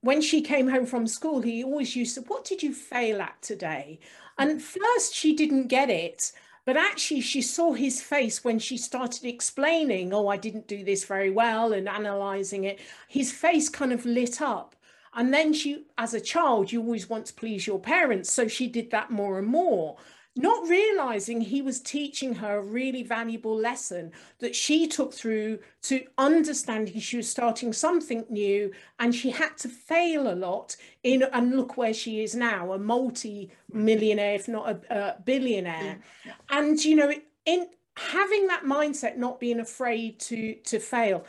when 0.00 0.22
she 0.22 0.40
came 0.40 0.68
home 0.68 0.86
from 0.86 1.06
school, 1.06 1.42
he 1.42 1.62
always 1.62 1.94
used 1.94 2.14
to, 2.14 2.22
What 2.22 2.44
did 2.46 2.62
you 2.62 2.72
fail 2.72 3.20
at 3.20 3.40
today? 3.42 4.00
And 4.38 4.62
first 4.62 5.14
she 5.14 5.36
didn't 5.36 5.68
get 5.68 5.90
it. 5.90 6.32
But 6.70 6.76
actually, 6.76 7.22
she 7.22 7.42
saw 7.42 7.72
his 7.72 8.00
face 8.00 8.44
when 8.44 8.60
she 8.60 8.76
started 8.76 9.24
explaining, 9.24 10.14
Oh, 10.14 10.28
I 10.28 10.36
didn't 10.36 10.68
do 10.68 10.84
this 10.84 11.02
very 11.02 11.28
well, 11.28 11.72
and 11.72 11.88
analyzing 11.88 12.62
it. 12.62 12.78
His 13.08 13.32
face 13.32 13.68
kind 13.68 13.92
of 13.92 14.06
lit 14.06 14.40
up. 14.40 14.76
And 15.12 15.34
then 15.34 15.52
she, 15.52 15.86
as 15.98 16.14
a 16.14 16.20
child, 16.20 16.70
you 16.70 16.80
always 16.80 17.10
want 17.10 17.26
to 17.26 17.34
please 17.34 17.66
your 17.66 17.80
parents. 17.80 18.30
So 18.30 18.46
she 18.46 18.68
did 18.68 18.92
that 18.92 19.10
more 19.10 19.40
and 19.40 19.48
more 19.48 19.96
not 20.40 20.68
realizing 20.68 21.40
he 21.40 21.60
was 21.60 21.80
teaching 21.80 22.34
her 22.34 22.58
a 22.58 22.62
really 22.62 23.02
valuable 23.02 23.56
lesson 23.56 24.10
that 24.38 24.54
she 24.54 24.86
took 24.86 25.12
through 25.12 25.58
to 25.82 26.04
understanding 26.18 26.98
she 26.98 27.18
was 27.18 27.28
starting 27.28 27.72
something 27.72 28.24
new 28.30 28.72
and 28.98 29.14
she 29.14 29.30
had 29.30 29.56
to 29.58 29.68
fail 29.68 30.32
a 30.32 30.34
lot 30.34 30.76
in 31.02 31.22
and 31.32 31.54
look 31.56 31.76
where 31.76 31.94
she 31.94 32.22
is 32.22 32.34
now 32.34 32.72
a 32.72 32.78
multi-millionaire 32.78 34.34
if 34.34 34.48
not 34.48 34.68
a, 34.70 34.96
a 34.98 35.20
billionaire 35.22 35.98
yeah. 36.24 36.32
and 36.50 36.84
you 36.84 36.96
know 36.96 37.12
in 37.44 37.66
having 37.96 38.46
that 38.46 38.64
mindset 38.64 39.16
not 39.16 39.40
being 39.40 39.60
afraid 39.60 40.18
to 40.18 40.54
to 40.64 40.78
fail 40.78 41.24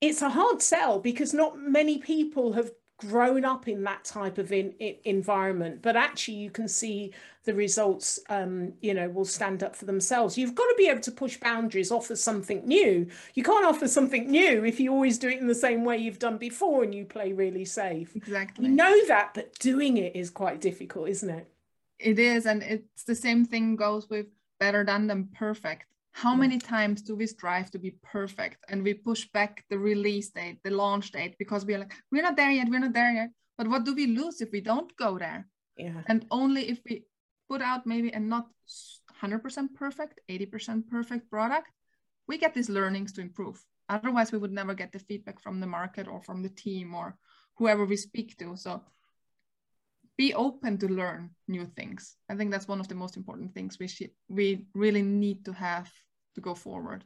it's 0.00 0.22
a 0.22 0.28
hard 0.28 0.60
sell 0.60 0.98
because 0.98 1.32
not 1.32 1.58
many 1.58 1.98
people 1.98 2.52
have 2.52 2.70
grown 2.98 3.44
up 3.44 3.68
in 3.68 3.82
that 3.84 4.04
type 4.04 4.38
of 4.38 4.52
in, 4.52 4.72
in, 4.78 4.94
environment 5.04 5.82
but 5.82 5.96
actually 5.96 6.34
you 6.34 6.50
can 6.50 6.66
see 6.66 7.12
the 7.46 7.54
results 7.54 8.18
um, 8.28 8.72
you 8.82 8.92
know 8.92 9.08
will 9.08 9.24
stand 9.24 9.62
up 9.62 9.74
for 9.74 9.86
themselves. 9.86 10.36
You've 10.36 10.54
got 10.54 10.64
to 10.64 10.74
be 10.76 10.88
able 10.88 11.00
to 11.00 11.12
push 11.12 11.38
boundaries 11.38 11.90
offer 11.90 12.16
something 12.16 12.66
new. 12.66 13.08
You 13.34 13.42
can't 13.42 13.64
offer 13.64 13.88
something 13.88 14.30
new 14.30 14.64
if 14.64 14.78
you 14.78 14.92
always 14.92 15.16
do 15.16 15.28
it 15.28 15.38
in 15.38 15.46
the 15.46 15.54
same 15.54 15.84
way 15.84 15.96
you've 15.96 16.18
done 16.18 16.36
before 16.36 16.82
and 16.82 16.94
you 16.94 17.04
play 17.06 17.32
really 17.32 17.64
safe. 17.64 18.14
Exactly. 18.14 18.66
You 18.66 18.72
know 18.72 19.06
that 19.06 19.32
but 19.34 19.58
doing 19.58 19.96
it 19.96 20.14
is 20.14 20.28
quite 20.28 20.60
difficult 20.60 21.08
isn't 21.08 21.30
it? 21.30 21.48
It 21.98 22.18
is 22.18 22.44
and 22.44 22.62
it's 22.62 23.04
the 23.04 23.14
same 23.14 23.46
thing 23.46 23.76
goes 23.76 24.10
with 24.10 24.26
better 24.58 24.84
done 24.84 25.06
than 25.06 25.28
perfect 25.34 25.86
how 26.16 26.34
many 26.34 26.56
times 26.56 27.02
do 27.02 27.14
we 27.14 27.26
strive 27.26 27.70
to 27.70 27.78
be 27.78 27.94
perfect 28.02 28.64
and 28.70 28.82
we 28.82 28.94
push 28.94 29.28
back 29.34 29.62
the 29.68 29.78
release 29.78 30.30
date, 30.30 30.58
the 30.64 30.70
launch 30.70 31.10
date, 31.10 31.36
because 31.38 31.66
we're 31.66 31.78
like, 31.78 31.92
we're 32.10 32.22
not 32.22 32.36
there 32.36 32.50
yet, 32.50 32.68
we're 32.70 32.80
not 32.80 32.94
there 32.94 33.12
yet. 33.12 33.28
But 33.58 33.68
what 33.68 33.84
do 33.84 33.94
we 33.94 34.06
lose 34.06 34.40
if 34.40 34.50
we 34.50 34.62
don't 34.62 34.90
go 34.96 35.18
there? 35.18 35.46
Yeah. 35.76 36.00
And 36.06 36.24
only 36.30 36.70
if 36.70 36.80
we 36.88 37.04
put 37.50 37.60
out 37.60 37.86
maybe 37.86 38.08
a 38.12 38.18
not 38.18 38.46
100% 39.22 39.74
perfect, 39.74 40.20
80% 40.30 40.88
perfect 40.88 41.28
product, 41.28 41.68
we 42.26 42.38
get 42.38 42.54
these 42.54 42.70
learnings 42.70 43.12
to 43.12 43.20
improve. 43.20 43.62
Otherwise, 43.90 44.32
we 44.32 44.38
would 44.38 44.52
never 44.52 44.72
get 44.72 44.92
the 44.92 44.98
feedback 44.98 45.38
from 45.42 45.60
the 45.60 45.66
market 45.66 46.08
or 46.08 46.22
from 46.22 46.42
the 46.42 46.48
team 46.48 46.94
or 46.94 47.18
whoever 47.58 47.84
we 47.84 47.96
speak 47.98 48.38
to. 48.38 48.56
So 48.56 48.82
be 50.16 50.34
open 50.34 50.78
to 50.78 50.88
learn 50.88 51.30
new 51.48 51.66
things. 51.66 52.16
I 52.28 52.34
think 52.34 52.50
that's 52.50 52.68
one 52.68 52.80
of 52.80 52.88
the 52.88 52.94
most 52.94 53.16
important 53.16 53.52
things 53.52 53.78
we 53.78 53.88
should, 53.88 54.10
we 54.28 54.66
really 54.74 55.02
need 55.02 55.44
to 55.44 55.52
have 55.52 55.90
to 56.34 56.40
go 56.40 56.54
forward. 56.54 57.04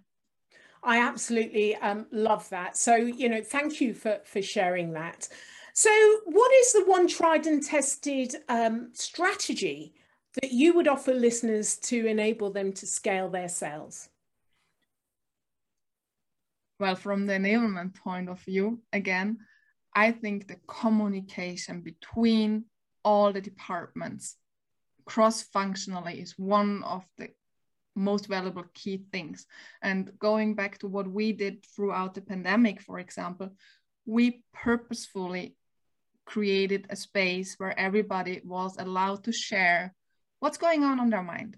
I 0.83 0.99
absolutely 0.99 1.77
um, 1.77 2.07
love 2.11 2.49
that. 2.51 2.77
So, 2.77 2.95
you 2.97 3.29
know, 3.29 3.43
thank 3.43 3.81
you 3.81 3.95
for, 3.95 4.21
for 4.25 4.41
sharing 4.41 4.93
that. 4.93 5.29
So, 5.75 5.91
what 6.25 6.53
is 6.53 6.73
the 6.73 6.85
one 6.87 7.07
tried 7.07 7.47
and 7.47 7.63
tested 7.63 8.35
um, 8.49 8.91
strategy 8.93 9.95
that 10.41 10.53
you 10.53 10.75
would 10.75 10.89
offer 10.89 11.13
listeners 11.13 11.77
to 11.77 12.07
enable 12.07 12.51
them 12.51 12.73
to 12.75 12.87
scale 12.87 13.29
their 13.29 13.49
sales? 13.49 14.09
Well, 16.79 16.97
from 16.97 17.27
the 17.27 17.35
enablement 17.35 17.95
point 17.95 18.31
of 18.31 18.41
view, 18.41 18.81
again, 18.93 19.39
I 19.95 20.13
think 20.13 20.49
the 20.49 20.57
communication 20.67 21.83
between 21.83 22.65
all 23.05 23.33
the 23.33 23.41
departments 23.41 24.37
cross 25.11 25.43
functionally 25.43 26.21
is 26.21 26.39
one 26.39 26.85
of 26.85 27.05
the 27.19 27.29
most 27.97 28.29
valuable 28.29 28.65
key 28.75 29.03
things. 29.13 29.47
And 29.83 30.13
going 30.19 30.55
back 30.55 30.79
to 30.79 30.87
what 30.87 31.09
we 31.09 31.33
did 31.33 31.65
throughout 31.67 32.15
the 32.15 32.21
pandemic, 32.21 32.81
for 32.81 33.01
example, 33.01 33.51
we 34.07 34.45
purposefully 34.53 35.57
created 36.25 36.87
a 36.91 36.97
space 36.97 37.57
where 37.59 37.77
everybody 37.79 38.41
was 38.45 38.77
allowed 38.79 39.25
to 39.25 39.33
share 39.33 39.95
what's 40.39 40.59
going 40.59 40.85
on 40.85 41.01
on 41.01 41.11
their 41.11 41.25
mind. 41.25 41.57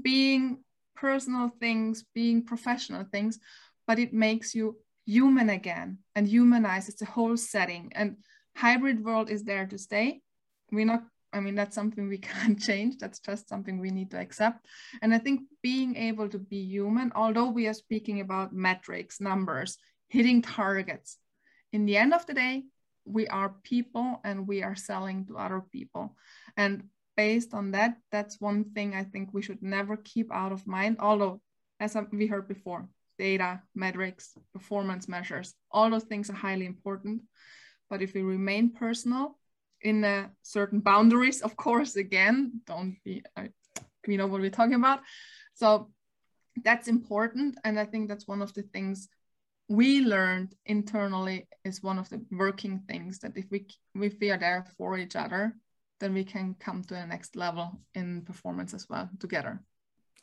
Being 0.00 0.58
personal 0.94 1.48
things, 1.60 2.04
being 2.14 2.44
professional 2.44 3.04
things, 3.04 3.38
but 3.86 3.98
it 3.98 4.12
makes 4.12 4.54
you 4.54 4.76
human 5.06 5.48
again 5.48 5.98
and 6.14 6.28
humanizes 6.28 6.96
the 6.96 7.06
whole 7.06 7.38
setting. 7.38 7.90
And 7.94 8.18
hybrid 8.58 9.04
world 9.04 9.30
is 9.30 9.44
there 9.44 9.66
to 9.66 9.78
stay. 9.78 10.20
We're 10.72 10.86
not 10.86 11.04
I 11.32 11.40
mean, 11.40 11.54
that's 11.54 11.74
something 11.74 12.08
we 12.08 12.18
can't 12.32 12.58
change. 12.58 12.98
That's 12.98 13.18
just 13.18 13.48
something 13.48 13.78
we 13.78 13.90
need 13.90 14.10
to 14.12 14.18
accept. 14.18 14.66
And 15.02 15.14
I 15.14 15.18
think 15.18 15.42
being 15.62 15.94
able 15.96 16.28
to 16.30 16.38
be 16.38 16.56
human, 16.56 17.12
although 17.14 17.50
we 17.50 17.66
are 17.66 17.74
speaking 17.74 18.20
about 18.20 18.54
metrics, 18.54 19.20
numbers, 19.20 19.76
hitting 20.08 20.40
targets, 20.40 21.18
in 21.72 21.84
the 21.84 21.98
end 21.98 22.14
of 22.14 22.24
the 22.26 22.34
day, 22.34 22.64
we 23.04 23.26
are 23.28 23.54
people 23.62 24.20
and 24.24 24.48
we 24.48 24.62
are 24.62 24.76
selling 24.76 25.26
to 25.26 25.36
other 25.36 25.62
people. 25.70 26.16
And 26.56 26.84
based 27.16 27.52
on 27.52 27.72
that, 27.72 27.98
that's 28.10 28.40
one 28.40 28.64
thing 28.74 28.94
I 28.94 29.04
think 29.04 29.30
we 29.32 29.42
should 29.42 29.62
never 29.62 29.96
keep 29.96 30.32
out 30.32 30.52
of 30.52 30.66
mind. 30.66 30.96
Although, 30.98 31.40
as 31.80 31.96
we 32.10 32.26
heard 32.26 32.48
before, 32.48 32.88
data, 33.18 33.60
metrics, 33.74 34.32
performance 34.52 35.08
measures, 35.08 35.54
all 35.70 35.90
those 35.90 36.04
things 36.04 36.30
are 36.30 36.34
highly 36.34 36.66
important. 36.66 37.22
But 37.90 38.02
if 38.02 38.14
we 38.14 38.22
remain 38.22 38.70
personal 38.70 39.38
in 39.80 40.28
certain 40.42 40.80
boundaries, 40.80 41.40
of 41.40 41.56
course, 41.56 41.96
again, 41.96 42.60
don't 42.66 42.96
be, 43.04 43.22
uh, 43.36 43.48
we 44.06 44.16
know 44.16 44.26
what 44.26 44.40
we're 44.40 44.50
talking 44.50 44.74
about. 44.74 45.00
So 45.54 45.90
that's 46.64 46.88
important. 46.88 47.56
And 47.64 47.78
I 47.78 47.84
think 47.84 48.08
that's 48.08 48.26
one 48.26 48.42
of 48.42 48.52
the 48.54 48.62
things 48.62 49.08
we 49.68 50.00
learned 50.00 50.54
internally 50.64 51.46
is 51.64 51.82
one 51.82 51.98
of 51.98 52.08
the 52.08 52.24
working 52.30 52.80
things 52.88 53.18
that 53.20 53.36
if 53.36 53.44
we, 53.50 53.66
if 53.94 54.14
we 54.20 54.30
are 54.30 54.38
there 54.38 54.66
for 54.76 54.98
each 54.98 55.14
other, 55.14 55.54
then 56.00 56.14
we 56.14 56.24
can 56.24 56.54
come 56.58 56.82
to 56.82 56.94
the 56.94 57.06
next 57.06 57.36
level 57.36 57.80
in 57.94 58.22
performance 58.22 58.72
as 58.72 58.86
well 58.88 59.10
together. 59.18 59.62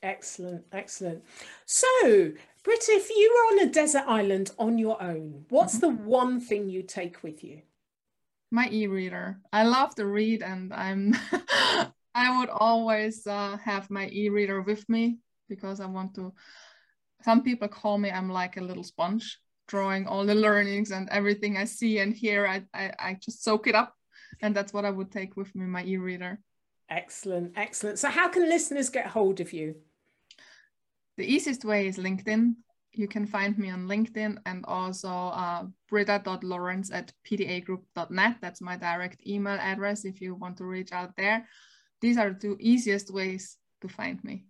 Excellent, 0.06 0.64
excellent. 0.72 1.24
So, 1.66 2.32
Britta, 2.64 2.92
if 2.92 3.10
you 3.10 3.34
were 3.34 3.56
on 3.56 3.68
a 3.68 3.72
desert 3.72 4.04
island 4.08 4.52
on 4.58 4.78
your 4.78 5.02
own, 5.02 5.46
what's 5.50 5.80
mm-hmm. 5.80 5.98
the 5.98 6.04
one 6.04 6.40
thing 6.40 6.70
you 6.70 6.84
take 6.84 7.24
with 7.24 7.44
you? 7.44 7.62
my 8.52 8.70
e-reader. 8.72 9.40
I 9.52 9.64
love 9.64 9.96
to 9.96 10.06
read, 10.06 10.42
and 10.42 10.74
I'm 10.74 11.14
I 12.16 12.40
would 12.40 12.50
always 12.50 13.28
uh, 13.28 13.58
have 13.58 13.92
my 13.92 14.08
e-reader 14.12 14.62
with 14.62 14.88
me 14.90 15.20
because 15.50 15.80
I 15.80 15.86
want 15.86 16.16
to. 16.16 16.34
Some 17.24 17.44
people 17.44 17.68
call 17.68 17.98
me 17.98 18.10
I'm 18.12 18.30
like 18.30 18.58
a 18.58 18.62
little 18.62 18.84
sponge, 18.84 19.40
drawing 19.68 20.08
all 20.08 20.26
the 20.26 20.36
learnings 20.36 20.92
and 20.92 21.10
everything 21.10 21.58
I 21.58 21.66
see 21.66 22.00
and 22.00 22.14
hear. 22.14 22.48
I 22.48 22.64
I, 22.74 22.94
I 22.98 23.18
just 23.22 23.44
soak 23.44 23.68
it 23.68 23.76
up, 23.76 23.94
and 24.42 24.56
that's 24.56 24.74
what 24.74 24.86
I 24.86 24.90
would 24.90 25.12
take 25.12 25.36
with 25.36 25.54
me 25.56 25.66
my 25.66 25.84
e-reader. 25.84 26.40
Excellent, 26.90 27.54
excellent. 27.56 28.00
So, 28.00 28.10
how 28.10 28.30
can 28.30 28.48
listeners 28.48 28.90
get 28.90 29.08
hold 29.08 29.40
of 29.40 29.52
you? 29.54 29.76
The 31.18 31.26
easiest 31.26 31.66
way 31.66 31.88
is 31.88 31.98
LinkedIn 31.98 32.56
you 32.98 33.08
can 33.08 33.26
find 33.26 33.58
me 33.58 33.70
on 33.70 33.88
LinkedIn 33.88 34.38
and 34.46 34.66
also 34.66 35.10
uh, 35.10 35.66
britta.lorenz 35.90 36.92
at 36.92 37.12
pdagroup.net. 37.30 38.38
That's 38.42 38.62
my 38.62 38.78
direct 38.78 39.26
email 39.28 39.58
address 39.60 40.06
if 40.06 40.22
you 40.22 40.36
want 40.36 40.58
to 40.58 40.66
reach 40.66 40.92
out 40.92 41.16
there. 41.18 41.48
These 42.02 42.18
are 42.18 42.32
the 42.32 42.40
two 42.40 42.58
easiest 42.60 43.14
ways 43.14 43.58
to 43.82 43.88
find 43.88 44.24
me. 44.24 44.46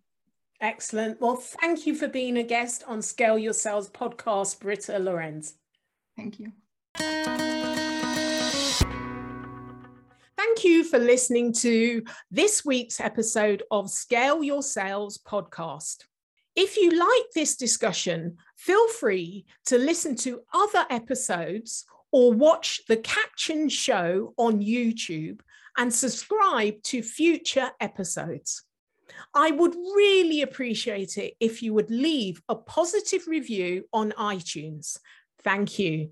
Excellent. 0.62 1.19
Well, 1.19 1.36
thank 1.36 1.86
you 1.86 1.95
for 1.95 2.08
being 2.08 2.38
a 2.38 2.43
guest 2.43 2.84
on 2.88 3.01
Scale 3.01 3.38
Your 3.38 3.54
Sales 3.54 3.89
podcast, 3.89 4.60
Britta 4.60 4.99
Lorenz. 4.99 5.56
Thank 6.15 6.39
you. 6.39 6.54
Thank 10.38 10.63
you 10.63 10.86
for 10.86 10.97
listening 10.97 11.51
to 11.54 12.04
this 12.32 12.63
week's 12.63 13.01
episode 13.01 13.63
of 13.69 13.89
Scale 13.89 14.43
Your 14.43 14.63
Sales 14.63 15.17
podcast. 15.17 16.06
If 16.55 16.77
you 16.77 16.91
like 16.91 17.31
this 17.33 17.55
discussion, 17.55 18.37
feel 18.55 18.87
free 18.87 19.45
to 19.65 19.77
listen 19.77 20.15
to 20.17 20.41
other 20.53 20.85
episodes 20.89 21.85
or 22.11 22.31
watch 22.31 22.81
the 22.87 22.97
caption 22.97 23.67
show 23.67 24.33
on 24.37 24.61
YouTube 24.61 25.41
and 25.77 25.93
subscribe 25.93 26.81
to 26.83 27.03
future 27.03 27.71
episodes. 27.81 28.63
I 29.33 29.51
would 29.51 29.75
really 29.75 30.41
appreciate 30.41 31.17
it 31.17 31.33
if 31.39 31.61
you 31.61 31.73
would 31.73 31.91
leave 31.91 32.41
a 32.47 32.55
positive 32.55 33.27
review 33.27 33.83
on 33.91 34.11
iTunes. 34.13 34.97
Thank 35.43 35.77
you. 35.77 36.11